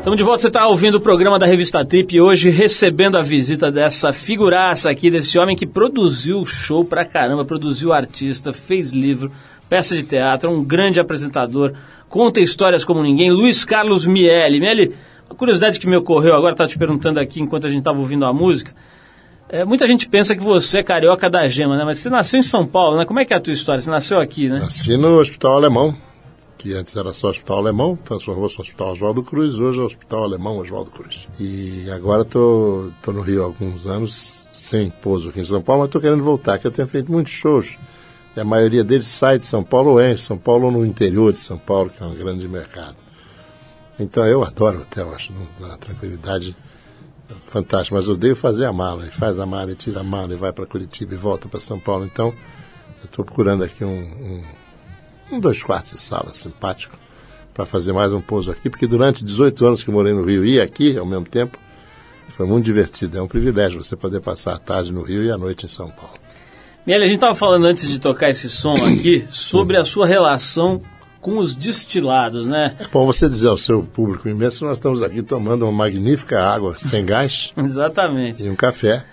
[0.02, 3.22] Estamos de volta, você está ouvindo o programa da revista Trip e hoje recebendo a
[3.22, 9.32] visita dessa figuraça aqui, desse homem que produziu show pra caramba, produziu artista, fez livro,
[9.70, 11.74] peça de teatro, um grande apresentador,
[12.10, 14.60] conta histórias como ninguém, Luiz Carlos Miele.
[14.60, 14.96] Miele,
[15.30, 18.26] uma curiosidade que me ocorreu agora, estava te perguntando aqui enquanto a gente estava ouvindo
[18.26, 18.74] a música,
[19.50, 21.84] é, muita gente pensa que você é carioca da gema, né?
[21.86, 23.06] Mas você nasceu em São Paulo, né?
[23.06, 23.80] Como é que é a tua história?
[23.80, 24.58] Você nasceu aqui, né?
[24.62, 25.96] Nasci no Hospital Alemão,
[26.62, 30.24] que antes era só Hospital Alemão, transformou-se no Hospital Oswaldo Cruz, hoje é o Hospital
[30.24, 31.28] Alemão Oswaldo Cruz.
[31.40, 35.60] E agora estou tô, tô no Rio há alguns anos, sem pouso aqui em São
[35.60, 37.80] Paulo, mas estou querendo voltar, que eu tenho feito muitos shows.
[38.36, 40.86] E a maioria deles sai de São Paulo ou é em São Paulo ou no
[40.86, 42.98] interior de São Paulo, que é um grande mercado.
[44.00, 46.56] Então eu adoro hotel, acho uma tranquilidade
[47.40, 49.08] fantástica, mas odeio fazer a mala.
[49.08, 51.60] E faz a mala e tira a mala e vai para Curitiba e volta para
[51.60, 52.06] São Paulo.
[52.06, 52.28] Então
[53.00, 54.44] eu estou procurando aqui um, um
[55.32, 56.98] um dois quartos de sala simpático
[57.54, 60.60] para fazer mais um pouso aqui, porque durante 18 anos que morei no Rio e
[60.60, 61.58] aqui ao mesmo tempo,
[62.32, 63.18] foi muito divertido.
[63.18, 65.90] É um privilégio você poder passar a tarde no Rio e a noite em São
[65.90, 66.16] Paulo.
[66.88, 70.82] Miele, a gente estava falando antes de tocar esse som aqui sobre a sua relação
[71.20, 72.76] com os destilados, né?
[72.80, 76.76] É bom você dizer ao seu público imenso, nós estamos aqui tomando uma magnífica água
[76.80, 78.44] sem gás Exatamente.
[78.44, 79.06] e um café.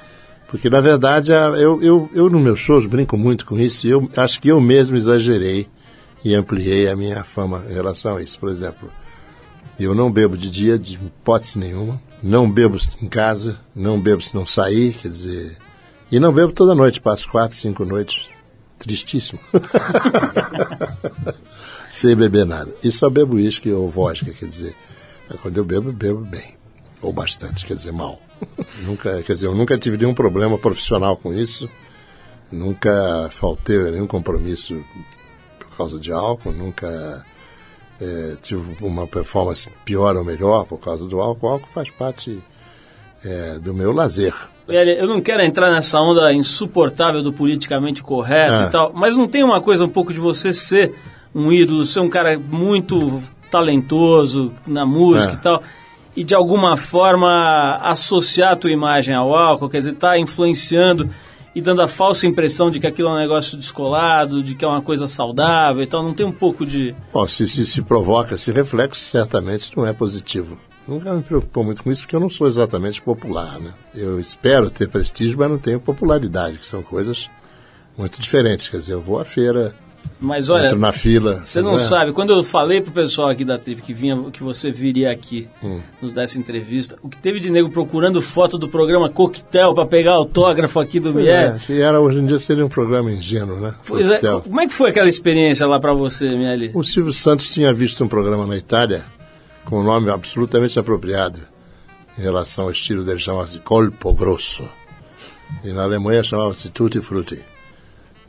[0.46, 4.10] Porque, na verdade, eu, eu, eu no meus shows brinco muito com isso e eu
[4.16, 5.68] acho que eu mesmo exagerei
[6.24, 8.38] e ampliei a minha fama em relação a isso.
[8.38, 8.92] Por exemplo,
[9.78, 12.00] eu não bebo de dia, de hipótese nenhuma.
[12.22, 15.56] Não bebo em casa, não bebo se não sair, quer dizer.
[16.10, 18.26] E não bebo toda noite, passo quatro, cinco noites.
[18.78, 19.40] Tristíssimo.
[21.90, 22.74] Sem beber nada.
[22.82, 24.74] E só bebo uísque ou vodka, quer dizer.
[25.42, 26.56] Quando eu bebo, bebo bem.
[27.00, 28.20] Ou bastante, quer dizer, mal.
[28.82, 31.68] nunca, quer dizer, eu nunca tive nenhum problema profissional com isso.
[32.50, 34.82] Nunca faltei nenhum compromisso
[35.78, 37.24] causa de álcool, nunca
[38.00, 41.46] é, tive uma performance pior ou melhor por causa do álcool.
[41.46, 42.38] O álcool faz parte
[43.24, 44.34] é, do meu lazer.
[44.68, 48.66] Eu não quero entrar nessa onda insuportável do politicamente correto É.
[48.66, 50.94] e tal, mas não tem uma coisa um pouco de você ser
[51.34, 55.36] um ídolo, ser um cara muito talentoso na música É.
[55.36, 55.62] e tal,
[56.14, 61.08] e de alguma forma associar a tua imagem ao álcool, quer dizer, tá influenciando
[61.54, 64.68] e dando a falsa impressão de que aquilo é um negócio descolado, de que é
[64.68, 66.94] uma coisa saudável e tal, não tem um pouco de...
[67.12, 70.58] Bom, se, se, se provoca esse reflexo, certamente não é positivo.
[70.86, 73.74] Nunca me preocupou muito com isso, porque eu não sou exatamente popular, né?
[73.94, 77.28] Eu espero ter prestígio, mas não tenho popularidade, que são coisas
[77.96, 78.68] muito diferentes.
[78.68, 79.74] Quer dizer, eu vou à feira,
[80.20, 81.44] Mas olha, entro na fila.
[81.44, 81.78] você não é?
[81.78, 85.46] sabe, quando eu falei pro pessoal aqui da Trip que vinha, que você viria aqui
[85.62, 85.80] Hum.
[86.02, 89.86] nos dar essa entrevista, o que teve de nego procurando foto do programa Coquetel para
[89.86, 91.54] pegar autógrafo aqui do Mier.
[91.54, 93.74] É, que era, hoje em dia seria um programa ingênuo, né?
[93.86, 96.72] Pois é, como é que foi aquela experiência lá para você, Mieli?
[96.74, 99.04] O Silvio Santos tinha visto um programa na Itália
[99.64, 101.38] com um nome absolutamente apropriado
[102.18, 104.64] em relação ao estilo dele, chamava-se Colpo Grosso.
[105.62, 107.38] E na Alemanha chamava-se Tutti Frutti.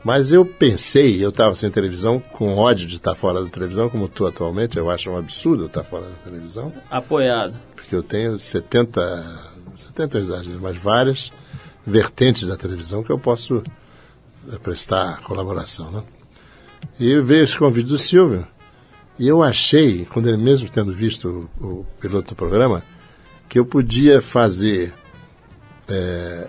[0.02, 4.06] Mas eu pensei, eu estava sem televisão, com ódio de estar fora da televisão, como
[4.06, 7.54] estou atualmente, eu acho um absurdo estar fora da televisão, Apoiado.
[7.76, 11.30] porque eu tenho 70, 70 é exagero, mas várias
[11.86, 13.62] vertentes da televisão que eu posso
[14.50, 16.02] eh, prestar colaboração, né?
[16.98, 18.46] E veio esse convite do Silvio,
[19.18, 22.82] e eu achei, quando ele mesmo tendo visto o, o piloto do programa,
[23.50, 24.94] que eu podia fazer
[25.88, 26.48] eh,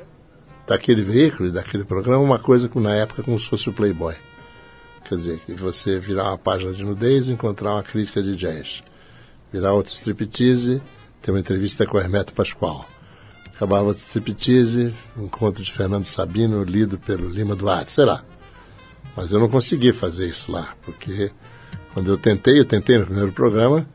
[0.72, 4.16] daquele veículo e daquele programa uma coisa que na época como se fosse o Playboy.
[5.04, 8.82] Quer dizer, que você virar uma página de nudez e encontrar uma crítica de jazz.
[9.52, 10.82] Virar outra striptease,
[11.22, 12.88] ter uma entrevista com Hermeto Pascoal.
[13.54, 18.24] Acabava o striptease, um encontro de Fernando Sabino, lido pelo Lima Duarte, sei lá.
[19.16, 21.32] Mas eu não consegui fazer isso lá, porque
[21.94, 23.86] quando eu tentei, eu tentei no primeiro programa,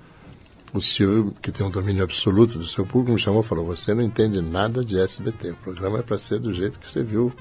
[0.77, 3.95] o Silvio, que tem um domínio absoluto do seu público, me chamou e falou: Você
[3.95, 5.51] não entende nada de SBT.
[5.51, 7.33] O programa é para ser do jeito que você viu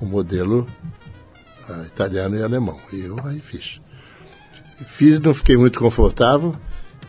[0.00, 0.66] o modelo
[1.68, 2.78] ah, italiano e alemão.
[2.92, 3.80] E eu aí fiz.
[4.84, 6.54] Fiz, não fiquei muito confortável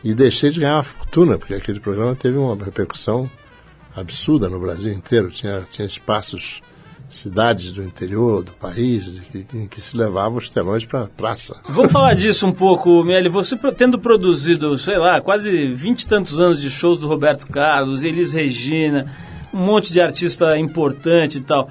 [0.04, 3.30] e deixei de ganhar uma fortuna, porque aquele programa teve uma repercussão
[3.94, 5.30] absurda no Brasil inteiro.
[5.30, 6.60] Tinha, tinha espaços,
[7.12, 11.60] cidades do interior do país, que- em que se levavam os telões para a praça.
[11.68, 13.28] Vamos falar disso um pouco, Mieli.
[13.28, 18.02] Você tendo produzido, sei lá, quase vinte e tantos anos de shows do Roberto Carlos,
[18.02, 19.12] Elis Regina,
[19.52, 21.68] um monte de artista importante e tal.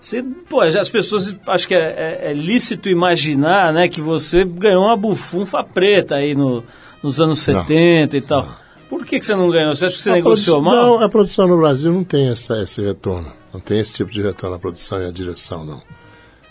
[0.00, 1.78] Você, pô, as pessoas acho que é,
[2.24, 6.64] é- é lícito imaginar, né, que você ganhou uma bufunfa preta aí no-
[7.02, 8.48] nos anos 70 e tal.
[8.90, 9.72] Por que, que você não ganhou?
[9.72, 10.74] Você acha que você A negociou mal?
[10.74, 13.32] Não, a produção no Brasil não tem essa, esse retorno.
[13.54, 15.80] Não tem esse tipo de retorno, a produção e a direção, não.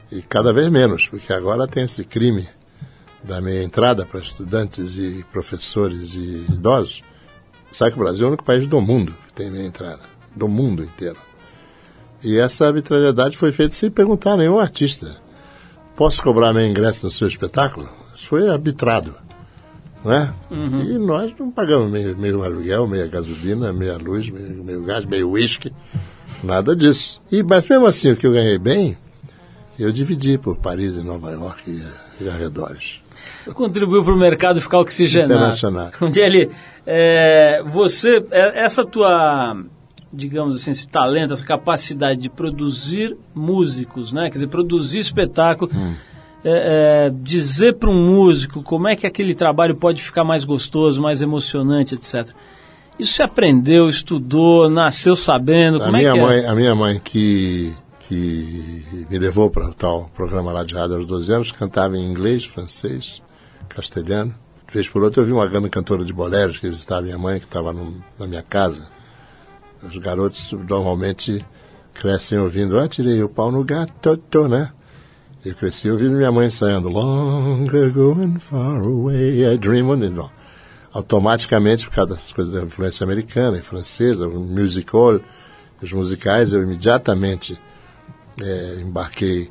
[0.10, 2.48] E cada vez menos, porque agora tem esse crime
[3.22, 7.04] da meia entrada para estudantes e professores e idosos.
[7.72, 10.00] Sabe que o Brasil é o único país do mundo que tem meia entrada.
[10.34, 11.18] Do mundo inteiro.
[12.24, 15.18] E essa arbitrariedade foi feita sem perguntar a nenhum artista.
[15.94, 17.90] Posso cobrar meu ingresso no seu espetáculo?
[18.16, 19.14] Isso foi arbitrado.
[20.04, 20.34] Não é?
[20.50, 25.30] E nós não pagamos meio, meio aluguel, meia gasolina, meia luz, meio, meio gás, meio
[25.32, 25.74] uísque.
[26.44, 27.22] Nada disso.
[27.32, 28.98] E, mas mesmo assim, o que eu ganhei bem,
[29.78, 33.02] eu dividi por Paris e Nova York e, e arredores.
[33.54, 35.34] contribuiu para o mercado ficar oxigenado.
[35.34, 35.92] Internacional.
[36.12, 36.50] Dele,
[36.86, 39.58] é, você, é, essa tua,
[40.14, 44.24] digamos assim, esse talento, essa capacidade de produzir músicos, né?
[44.24, 45.94] Quer dizer, produzir espetáculo, Hum.
[46.44, 51.02] É, é, dizer para um músico como é que aquele trabalho pode ficar mais gostoso,
[51.02, 52.30] mais emocionante, etc.
[52.98, 56.48] Isso você aprendeu, estudou, nasceu sabendo, A como é minha, que mãe, é?
[56.48, 61.08] a minha mãe, que, que me levou para o tal programa lá de rádio aos
[61.08, 63.22] 12 anos, cantava em inglês, francês,
[63.70, 64.36] castelhano.
[64.68, 67.40] De vez por outra eu vi uma grande cantora de boleros que visitava minha mãe,
[67.40, 68.88] que estava na minha casa.
[69.82, 71.44] Os garotos normalmente
[71.94, 74.72] crescem ouvindo, ah, tirei o pau no gato, tô", né?
[75.44, 80.14] Eu cresci ouvindo minha mãe ensaiando Long ago and far away, I dream on it.
[80.92, 85.22] Automaticamente, por causa das coisas da influência americana e francesa, o music hall,
[85.82, 87.58] os musicais, eu imediatamente
[88.42, 89.50] eh, embarquei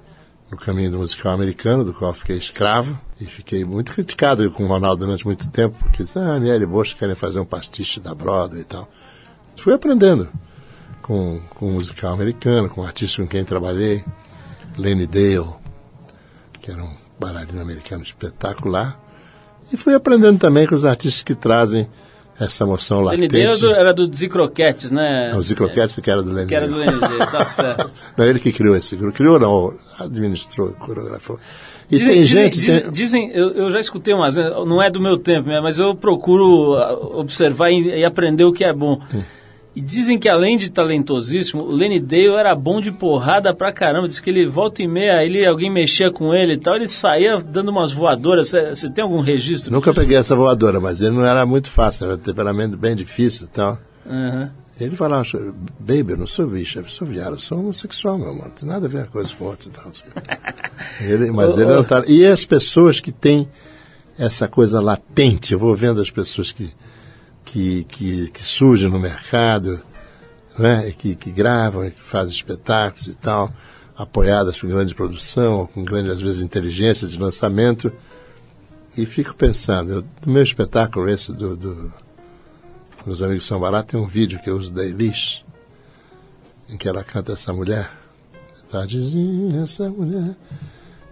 [0.51, 4.67] no caminho do musical americano, do qual fiquei escravo, e fiquei muito criticado com o
[4.67, 8.61] Ronaldo durante muito tempo, porque disse, ah, Miele Bosch querem fazer um pastiche da Broadway
[8.61, 8.87] e tal.
[9.57, 10.29] Fui aprendendo
[11.01, 14.05] com, com o musical americano, com artistas com quem trabalhei,
[14.77, 15.57] Lenny Dale,
[16.69, 19.01] que era um bailarino americano espetacular,
[19.73, 21.89] e fui aprendendo também com os artistas que trazem
[22.39, 23.33] essa emoção Lenny latente.
[23.33, 25.35] Day era do, era do Zicroquetes, né?
[25.35, 26.77] Os Zicroquetes que era do Lenny Que era do.
[26.77, 27.91] Lenny Day, tá certo.
[28.17, 29.17] Não, ele que criou esse grupo.
[29.17, 31.39] Criou não, administrou, coreografou.
[31.91, 32.59] E Dizem, tem dizem- gente...
[32.61, 35.59] dizem, tem- dizem- eu, eu já escutei umas, né, não é do meu tempo, né,
[35.61, 39.01] mas eu procuro ah, observar e, e aprender o que é bom.
[39.79, 44.09] E dizem que além de talentosíssimo, o Lenny Dale era bom de porrada pra caramba.
[44.09, 47.37] Diz que ele volta e meia, ele, alguém mexia com ele e tal, ele saía
[47.39, 48.51] dando umas voadoras.
[48.51, 49.73] Você tem algum registro?
[49.73, 53.47] Nunca peguei essa voadora, mas ele não era muito fácil, era um temperamento bem difícil
[53.47, 53.79] e tal.
[54.05, 54.51] Uhum.
[54.81, 55.23] Ele falava,
[55.79, 58.47] baby, eu não sou bicho, eu sou viado, eu sou homossexual, meu mano.
[58.47, 59.89] Não tem nada a ver com coisa com outra e tal.
[59.89, 60.03] assim.
[61.09, 62.03] Ele, mas ele não tá.
[62.09, 63.49] E as pessoas que têm
[64.19, 66.69] essa coisa latente, eu vou vendo as pessoas que,
[67.49, 69.81] que, que, que surgem no mercado,
[70.59, 70.91] né?
[70.93, 73.51] que, que gravam, que fazem espetáculos e tal,
[73.97, 77.91] apoiadas com grande produção, com grande, às vezes, inteligência de lançamento.
[78.97, 81.93] E fico pensando, eu, meu espetáculo, esse do, do
[83.07, 85.43] Meus Amigos São Baratos, tem um vídeo que eu uso da Elis,
[86.69, 87.91] em que ela canta essa mulher.
[88.69, 90.37] Tardezinha, essa mulher.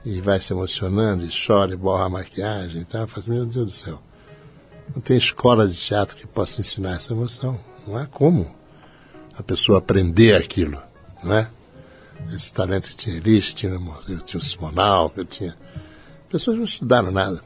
[0.05, 3.09] E vai se emocionando, e chora, e borra a maquiagem e tal.
[3.17, 4.06] Assim, meu Deus do céu.
[4.95, 7.59] Não tem escola de teatro que possa ensinar essa emoção.
[7.87, 8.55] Não há como
[9.37, 10.81] a pessoa aprender aquilo,
[11.23, 11.49] não é?
[12.33, 15.51] Esse talento que tinha Elis, tinha, eu tinha o Simonal, eu tinha...
[16.25, 17.41] As pessoas não estudaram nada.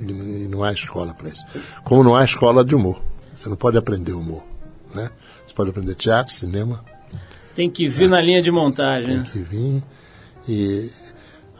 [0.00, 0.02] E
[0.48, 1.44] não há escola para isso.
[1.84, 3.00] Como não há escola de humor.
[3.36, 4.44] Você não pode aprender humor,
[4.94, 5.10] né?
[5.46, 6.84] Você pode aprender teatro, cinema,
[7.54, 9.08] Tem que vir na linha de montagem.
[9.08, 9.28] tem né?
[9.30, 9.82] que vir.
[10.48, 10.90] E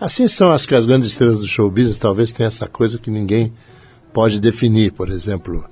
[0.01, 3.11] assim são as que as grandes estrelas do show business talvez tenha essa coisa que
[3.11, 3.53] ninguém
[4.19, 4.91] pode definir.
[4.93, 5.65] Por exemplo,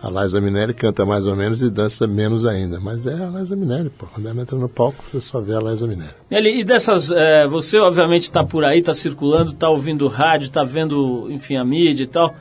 [0.00, 2.78] a Liza Minelli canta mais ou menos e dança menos ainda.
[2.78, 4.06] Mas é a Liza Minelli, pô.
[4.06, 6.14] Quando ela entra no palco, você só vê a Liza Minelli.
[6.30, 10.62] Eli, e dessas, é, você obviamente está por aí, está circulando, está ouvindo rádio, está
[10.62, 12.32] vendo, enfim, a mídia e tal.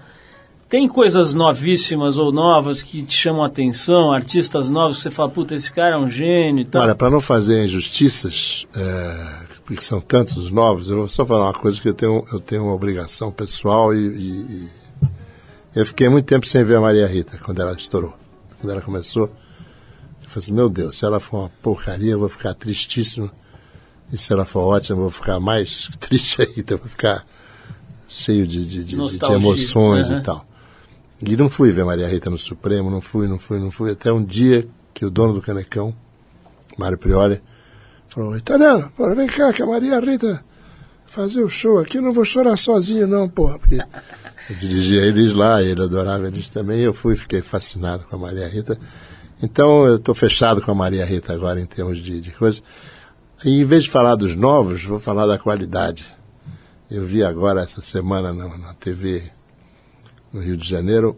[0.70, 5.30] Tem coisas novíssimas ou novas que te chamam a atenção, artistas novos que você fala,
[5.32, 6.84] puta, esse cara é um gênio e tal.
[6.84, 11.45] Olha, para não fazer injustiças, é, porque são tantos os novos, eu vou só falar
[11.47, 14.30] uma coisa que eu tenho, eu tenho uma obrigação pessoal e, e-
[14.66, 14.89] e
[15.80, 18.16] eu fiquei muito tempo sem ver a Maria Rita quando ela estourou.
[18.60, 19.24] Quando ela começou,
[20.22, 23.30] eu falei assim, meu Deus, se ela for uma porcaria, eu vou ficar tristíssimo.
[24.12, 27.26] E se ela for ótima, eu vou ficar mais triste ainda, vou ficar
[28.08, 30.46] cheio de, de, de- de emoções e tal.
[31.22, 34.12] E não fui ver Maria Rita no Supremo, não fui, não fui, não fui, até
[34.12, 35.94] um dia que o dono do Canecão,
[36.78, 37.42] Mário Prioli,
[38.08, 40.44] falou, italiano, vem cá que a Maria Rita
[41.10, 43.76] fazer o show aqui, eu não vou chorar sozinho não, porra, porque
[44.49, 48.47] eu dirigia eles lá, ele adorava eles também, eu fui, fiquei fascinado com a Maria
[48.47, 48.78] Rita.
[49.41, 52.62] Então eu estou fechado com a Maria Rita agora em termos de, de coisa.
[53.43, 56.05] E em vez de falar dos novos, vou falar da qualidade.
[56.89, 59.24] Eu vi agora essa semana na, na TV
[60.34, 61.18] no Rio de Janeiro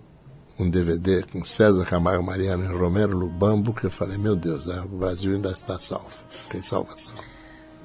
[0.60, 4.84] um DVD com César Camargo Mariano e Romero Lubambo, que eu falei, meu Deus, ah,
[4.86, 7.31] o Brasil ainda está salvo, tem salvação.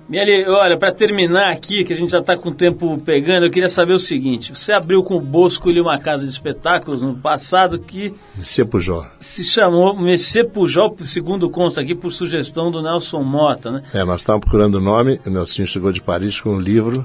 [0.09, 3.51] Miele, olha, para terminar aqui, que a gente já está com o tempo pegando, eu
[3.51, 7.17] queria saber o seguinte: você abriu com o Bosco ali uma casa de espetáculos no
[7.17, 9.05] passado que Monsieur Pujol.
[9.19, 13.83] se chamou Messê Pujol, segundo consta aqui, por sugestão do Nelson Mota, né?
[13.93, 17.05] É, nós estávamos procurando o nome, o Nelsinho chegou de Paris com um livro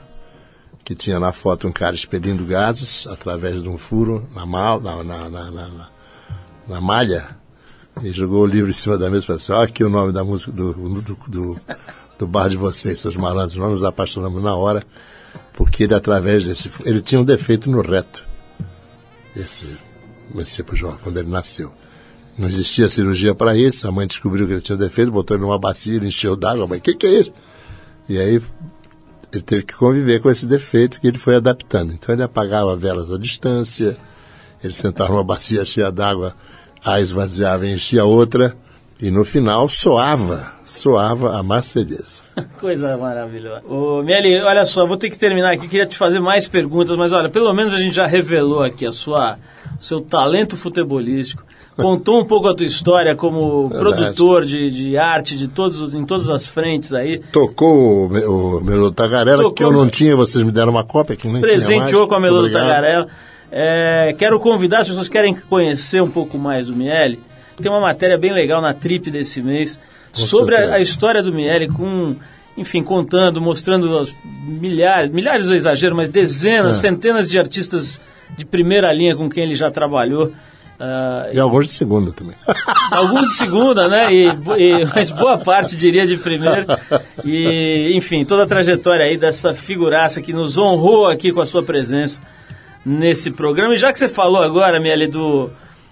[0.83, 5.03] que tinha na foto um cara expelindo gases através de um furo na, mal, na,
[5.03, 5.89] na, na-
[6.67, 7.29] na malha
[8.03, 10.11] e jogou o livro em cima da mesa e falou assim, olha aqui o nome
[10.11, 11.61] da música do, do, do,
[12.21, 14.83] do bar de vocês, seus malandros, nós nos apaixonamos na hora,
[15.53, 18.27] porque ele através desse ele tinha um defeito no reto,
[19.35, 19.67] esse
[20.33, 21.73] Messias Pujol, quando ele nasceu.
[22.37, 25.43] Não existia cirurgia para isso, a mãe descobriu que ele tinha um defeito, botou ele
[25.43, 27.33] numa bacia, ele encheu d'água, mas o que, que é isso?
[28.07, 28.39] E aí
[29.33, 31.91] ele teve que conviver com esse defeito que ele foi adaptando.
[31.91, 33.97] Então ele apagava velas à distância,
[34.63, 36.35] ele sentava numa bacia cheia d'água,
[36.85, 38.55] a esvaziava e enchia outra,
[39.01, 42.21] e no final soava, soava a Marselhesa.
[42.59, 43.63] Coisa maravilhosa.
[43.67, 47.11] Ô, Miele, olha só, vou ter que terminar aqui, queria te fazer mais perguntas, mas
[47.11, 49.37] olha, pelo menos a gente já revelou aqui a sua,
[49.79, 51.43] o seu talento futebolístico.
[51.75, 53.79] Contou um pouco a tua história como Verdade.
[53.97, 57.19] produtor de, de arte de todos, os- em todas as frentes aí.
[57.31, 61.15] Tocou o, o Melô Tagarela, Tocou que eu não tinha, vocês me deram uma cópia
[61.15, 62.63] que nem presenteou com a Melô do Obrigado.
[62.67, 63.07] Tagarela.
[63.51, 67.19] É, quero convidar, as pessoas querem conhecer um pouco mais do Miele.
[67.61, 69.79] Tem uma matéria bem legal na Trip desse mês
[70.13, 72.15] Com sobre a, a história do Miele, com,
[72.57, 76.79] enfim, contando, mostrando os milhares, milhares é exagero, mas dezenas, É.
[76.79, 77.99] centenas de artistas
[78.37, 80.31] de primeira linha com quem ele já trabalhou.
[80.79, 82.35] Ah, E alguns de segunda também.
[82.91, 84.11] alguns de segunda, né?
[84.11, 86.65] E, e- mas boa parte, diria, de primeira.
[87.23, 91.61] E, enfim, toda a trajetória aí dessa figuraça que nos honrou aqui com a sua
[91.61, 92.19] presença
[92.83, 93.75] nesse programa.
[93.75, 95.51] E já que você falou agora, Miele, do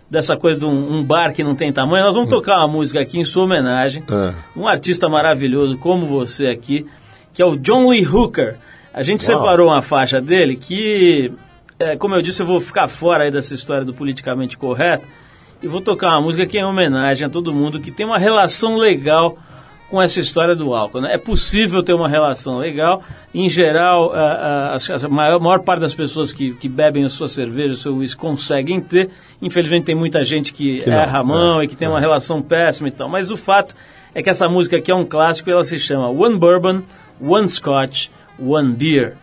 [0.09, 2.99] dessa coisa de um, um bar que não tem tamanho, nós vamos tocar uma música
[2.99, 4.03] aqui em sua homenagem.
[4.11, 4.33] Ah.
[4.55, 6.85] Um artista maravilhoso como você aqui,
[7.33, 8.57] que é o John Lee Hooker.
[8.93, 9.39] A gente Uau.
[9.39, 11.31] separou uma faixa dele que,
[11.77, 15.05] é, como eu disse, eu vou ficar fora aí dessa história do politicamente correto
[15.61, 18.17] e vou tocar uma música que é em homenagem a todo mundo que tem uma
[18.17, 19.37] relação legal
[19.89, 21.01] com essa história do álcool.
[21.01, 21.13] Né?
[21.13, 23.01] É possível ter uma relação legal.
[23.33, 27.27] Em geral, a, a, a maior, maior, parte das pessoas que, que bebem a sua
[27.27, 29.09] cerveja, o seu uísque, conseguem ter.
[29.41, 32.41] Infelizmente, tem muita gente que, que erra a mão é, e que tem uma relação
[32.41, 33.09] péssima e tal.
[33.09, 33.75] Mas o fato
[34.13, 36.83] é que essa música aqui é um clássico e ela se chama One Bourbon,
[37.19, 38.09] One Scotch,
[38.39, 39.15] One Beer.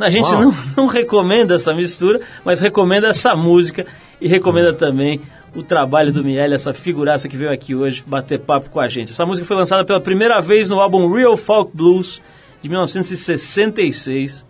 [0.00, 3.86] A gente não, não recomenda essa mistura, mas recomenda essa música
[4.20, 5.20] e recomenda também
[5.54, 9.12] o trabalho do Miele, essa figuraça que veio aqui hoje bater papo com a gente.
[9.12, 12.20] Essa música foi lançada pela primeira vez no álbum Real Folk Blues
[12.60, 14.46] de 1966.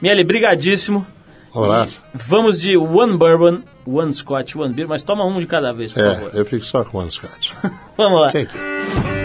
[0.00, 1.06] Miele, brigadíssimo.
[1.52, 1.88] Olá.
[2.14, 6.04] Vamos de One Bourbon, One Scotch, One Beer, mas toma um de cada vez, por
[6.04, 6.30] é, favor.
[6.34, 7.52] eu fico só com One Scotch.
[7.96, 8.26] Vamos lá.
[8.28, 9.17] Take it.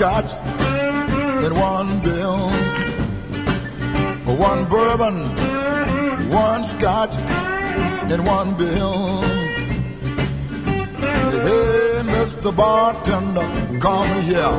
[0.00, 0.32] Scotch
[1.44, 2.38] and one bill.
[4.48, 5.16] One bourbon,
[6.30, 7.16] one scotch
[8.10, 9.20] and one bill.
[11.44, 12.50] Hey, Mr.
[12.56, 13.46] Bartender,
[13.78, 14.56] come here.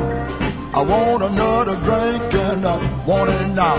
[0.74, 3.76] I want another drink and I want it now.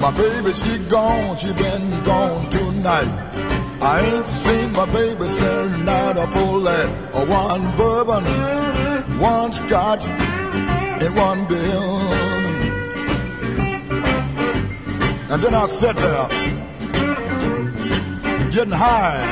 [0.00, 3.12] My baby, she gone, she been gone tonight.
[3.82, 6.88] I ain't seen my baby since night of full that.
[7.28, 8.24] One bourbon,
[9.20, 10.06] one scotch,
[11.04, 11.98] in one bill.
[15.30, 16.28] And then I sat there,
[18.50, 19.24] getting high,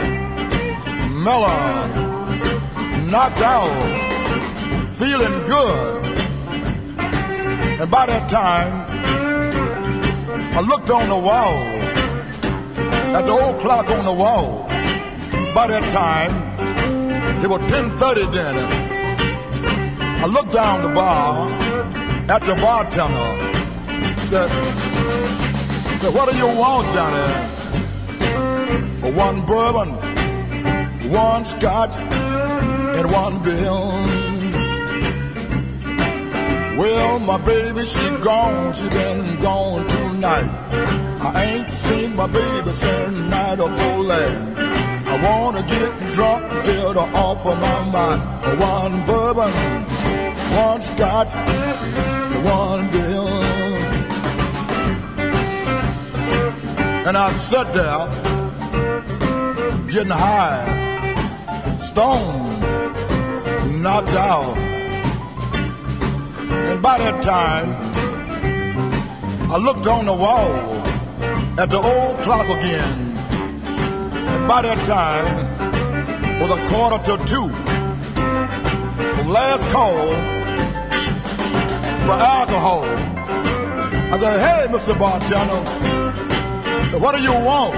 [1.24, 1.86] mellow,
[3.10, 6.04] knocked out, feeling good.
[7.80, 8.86] And by that time,
[10.56, 11.52] I looked on the wall,
[13.16, 14.66] at the old clock on the wall.
[15.54, 16.32] By that time,
[17.42, 18.95] it was 10.30 then.
[20.18, 21.48] I looked down the bar
[22.28, 23.30] at the bartender.
[24.30, 24.50] Said,
[26.00, 27.52] said what do you want, Johnny?
[29.16, 29.90] One bourbon,
[31.10, 33.92] one scotch, and one bill.
[36.76, 40.50] Well, my baby, she gone, she been gone tonight.
[41.20, 43.70] I ain't seen my baby since night of
[44.04, 44.65] last.
[45.16, 48.20] I wanna get drunk, get off of my mind.
[48.60, 49.50] One bourbon,
[50.54, 51.32] one scotch,
[52.44, 53.28] one bill.
[57.08, 58.04] And I sat there,
[59.88, 60.66] getting high,
[61.78, 62.60] stoned,
[63.82, 64.54] knocked out.
[66.68, 67.68] And by that time,
[69.50, 70.50] I looked on the wall
[71.58, 73.05] at the old clock again.
[74.48, 75.26] By that time,
[76.40, 77.48] was a quarter to two.
[79.28, 80.06] Last call
[82.06, 82.84] for alcohol.
[82.84, 84.96] I said, hey, Mr.
[84.96, 85.60] Bartender,
[87.00, 87.74] what do you want?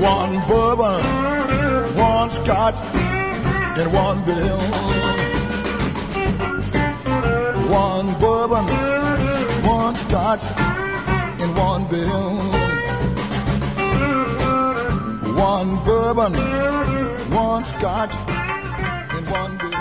[0.00, 1.02] One bourbon,
[1.96, 2.76] one scotch,
[3.76, 4.58] and one bill.
[7.68, 8.66] One bourbon,
[9.66, 10.44] one scotch,
[11.40, 12.61] and one bill.
[15.36, 16.32] One bourbon,
[17.30, 18.14] one scotch,
[19.10, 19.72] and one bill.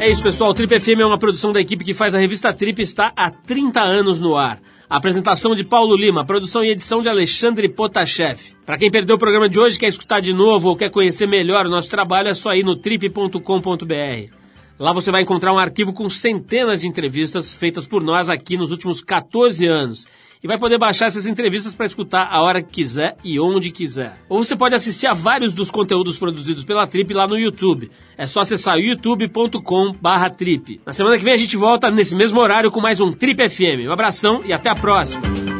[0.00, 0.50] É isso, pessoal.
[0.50, 3.30] O Trip FM é uma produção da equipe que faz a revista Trip está há
[3.30, 4.60] 30 anos no ar.
[4.90, 8.38] Apresentação de Paulo Lima, produção e edição de Alexandre Potashev.
[8.66, 11.64] Para quem perdeu o programa de hoje, quer escutar de novo ou quer conhecer melhor
[11.66, 14.43] o nosso trabalho, é só ir no trip.com.br.
[14.84, 18.70] Lá você vai encontrar um arquivo com centenas de entrevistas feitas por nós aqui nos
[18.70, 20.06] últimos 14 anos
[20.42, 24.18] e vai poder baixar essas entrevistas para escutar a hora que quiser e onde quiser.
[24.28, 27.90] Ou você pode assistir a vários dos conteúdos produzidos pela Trip lá no YouTube.
[28.18, 30.82] É só acessar youtube.com/trip.
[30.84, 33.88] Na semana que vem a gente volta nesse mesmo horário com mais um Trip FM.
[33.88, 35.53] Um abração e até a próxima.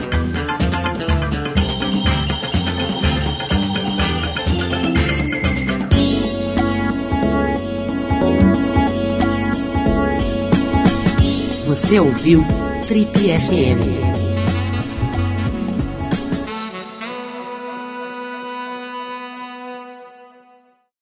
[11.75, 12.45] Você ouviu
[12.87, 14.14] Trip FM.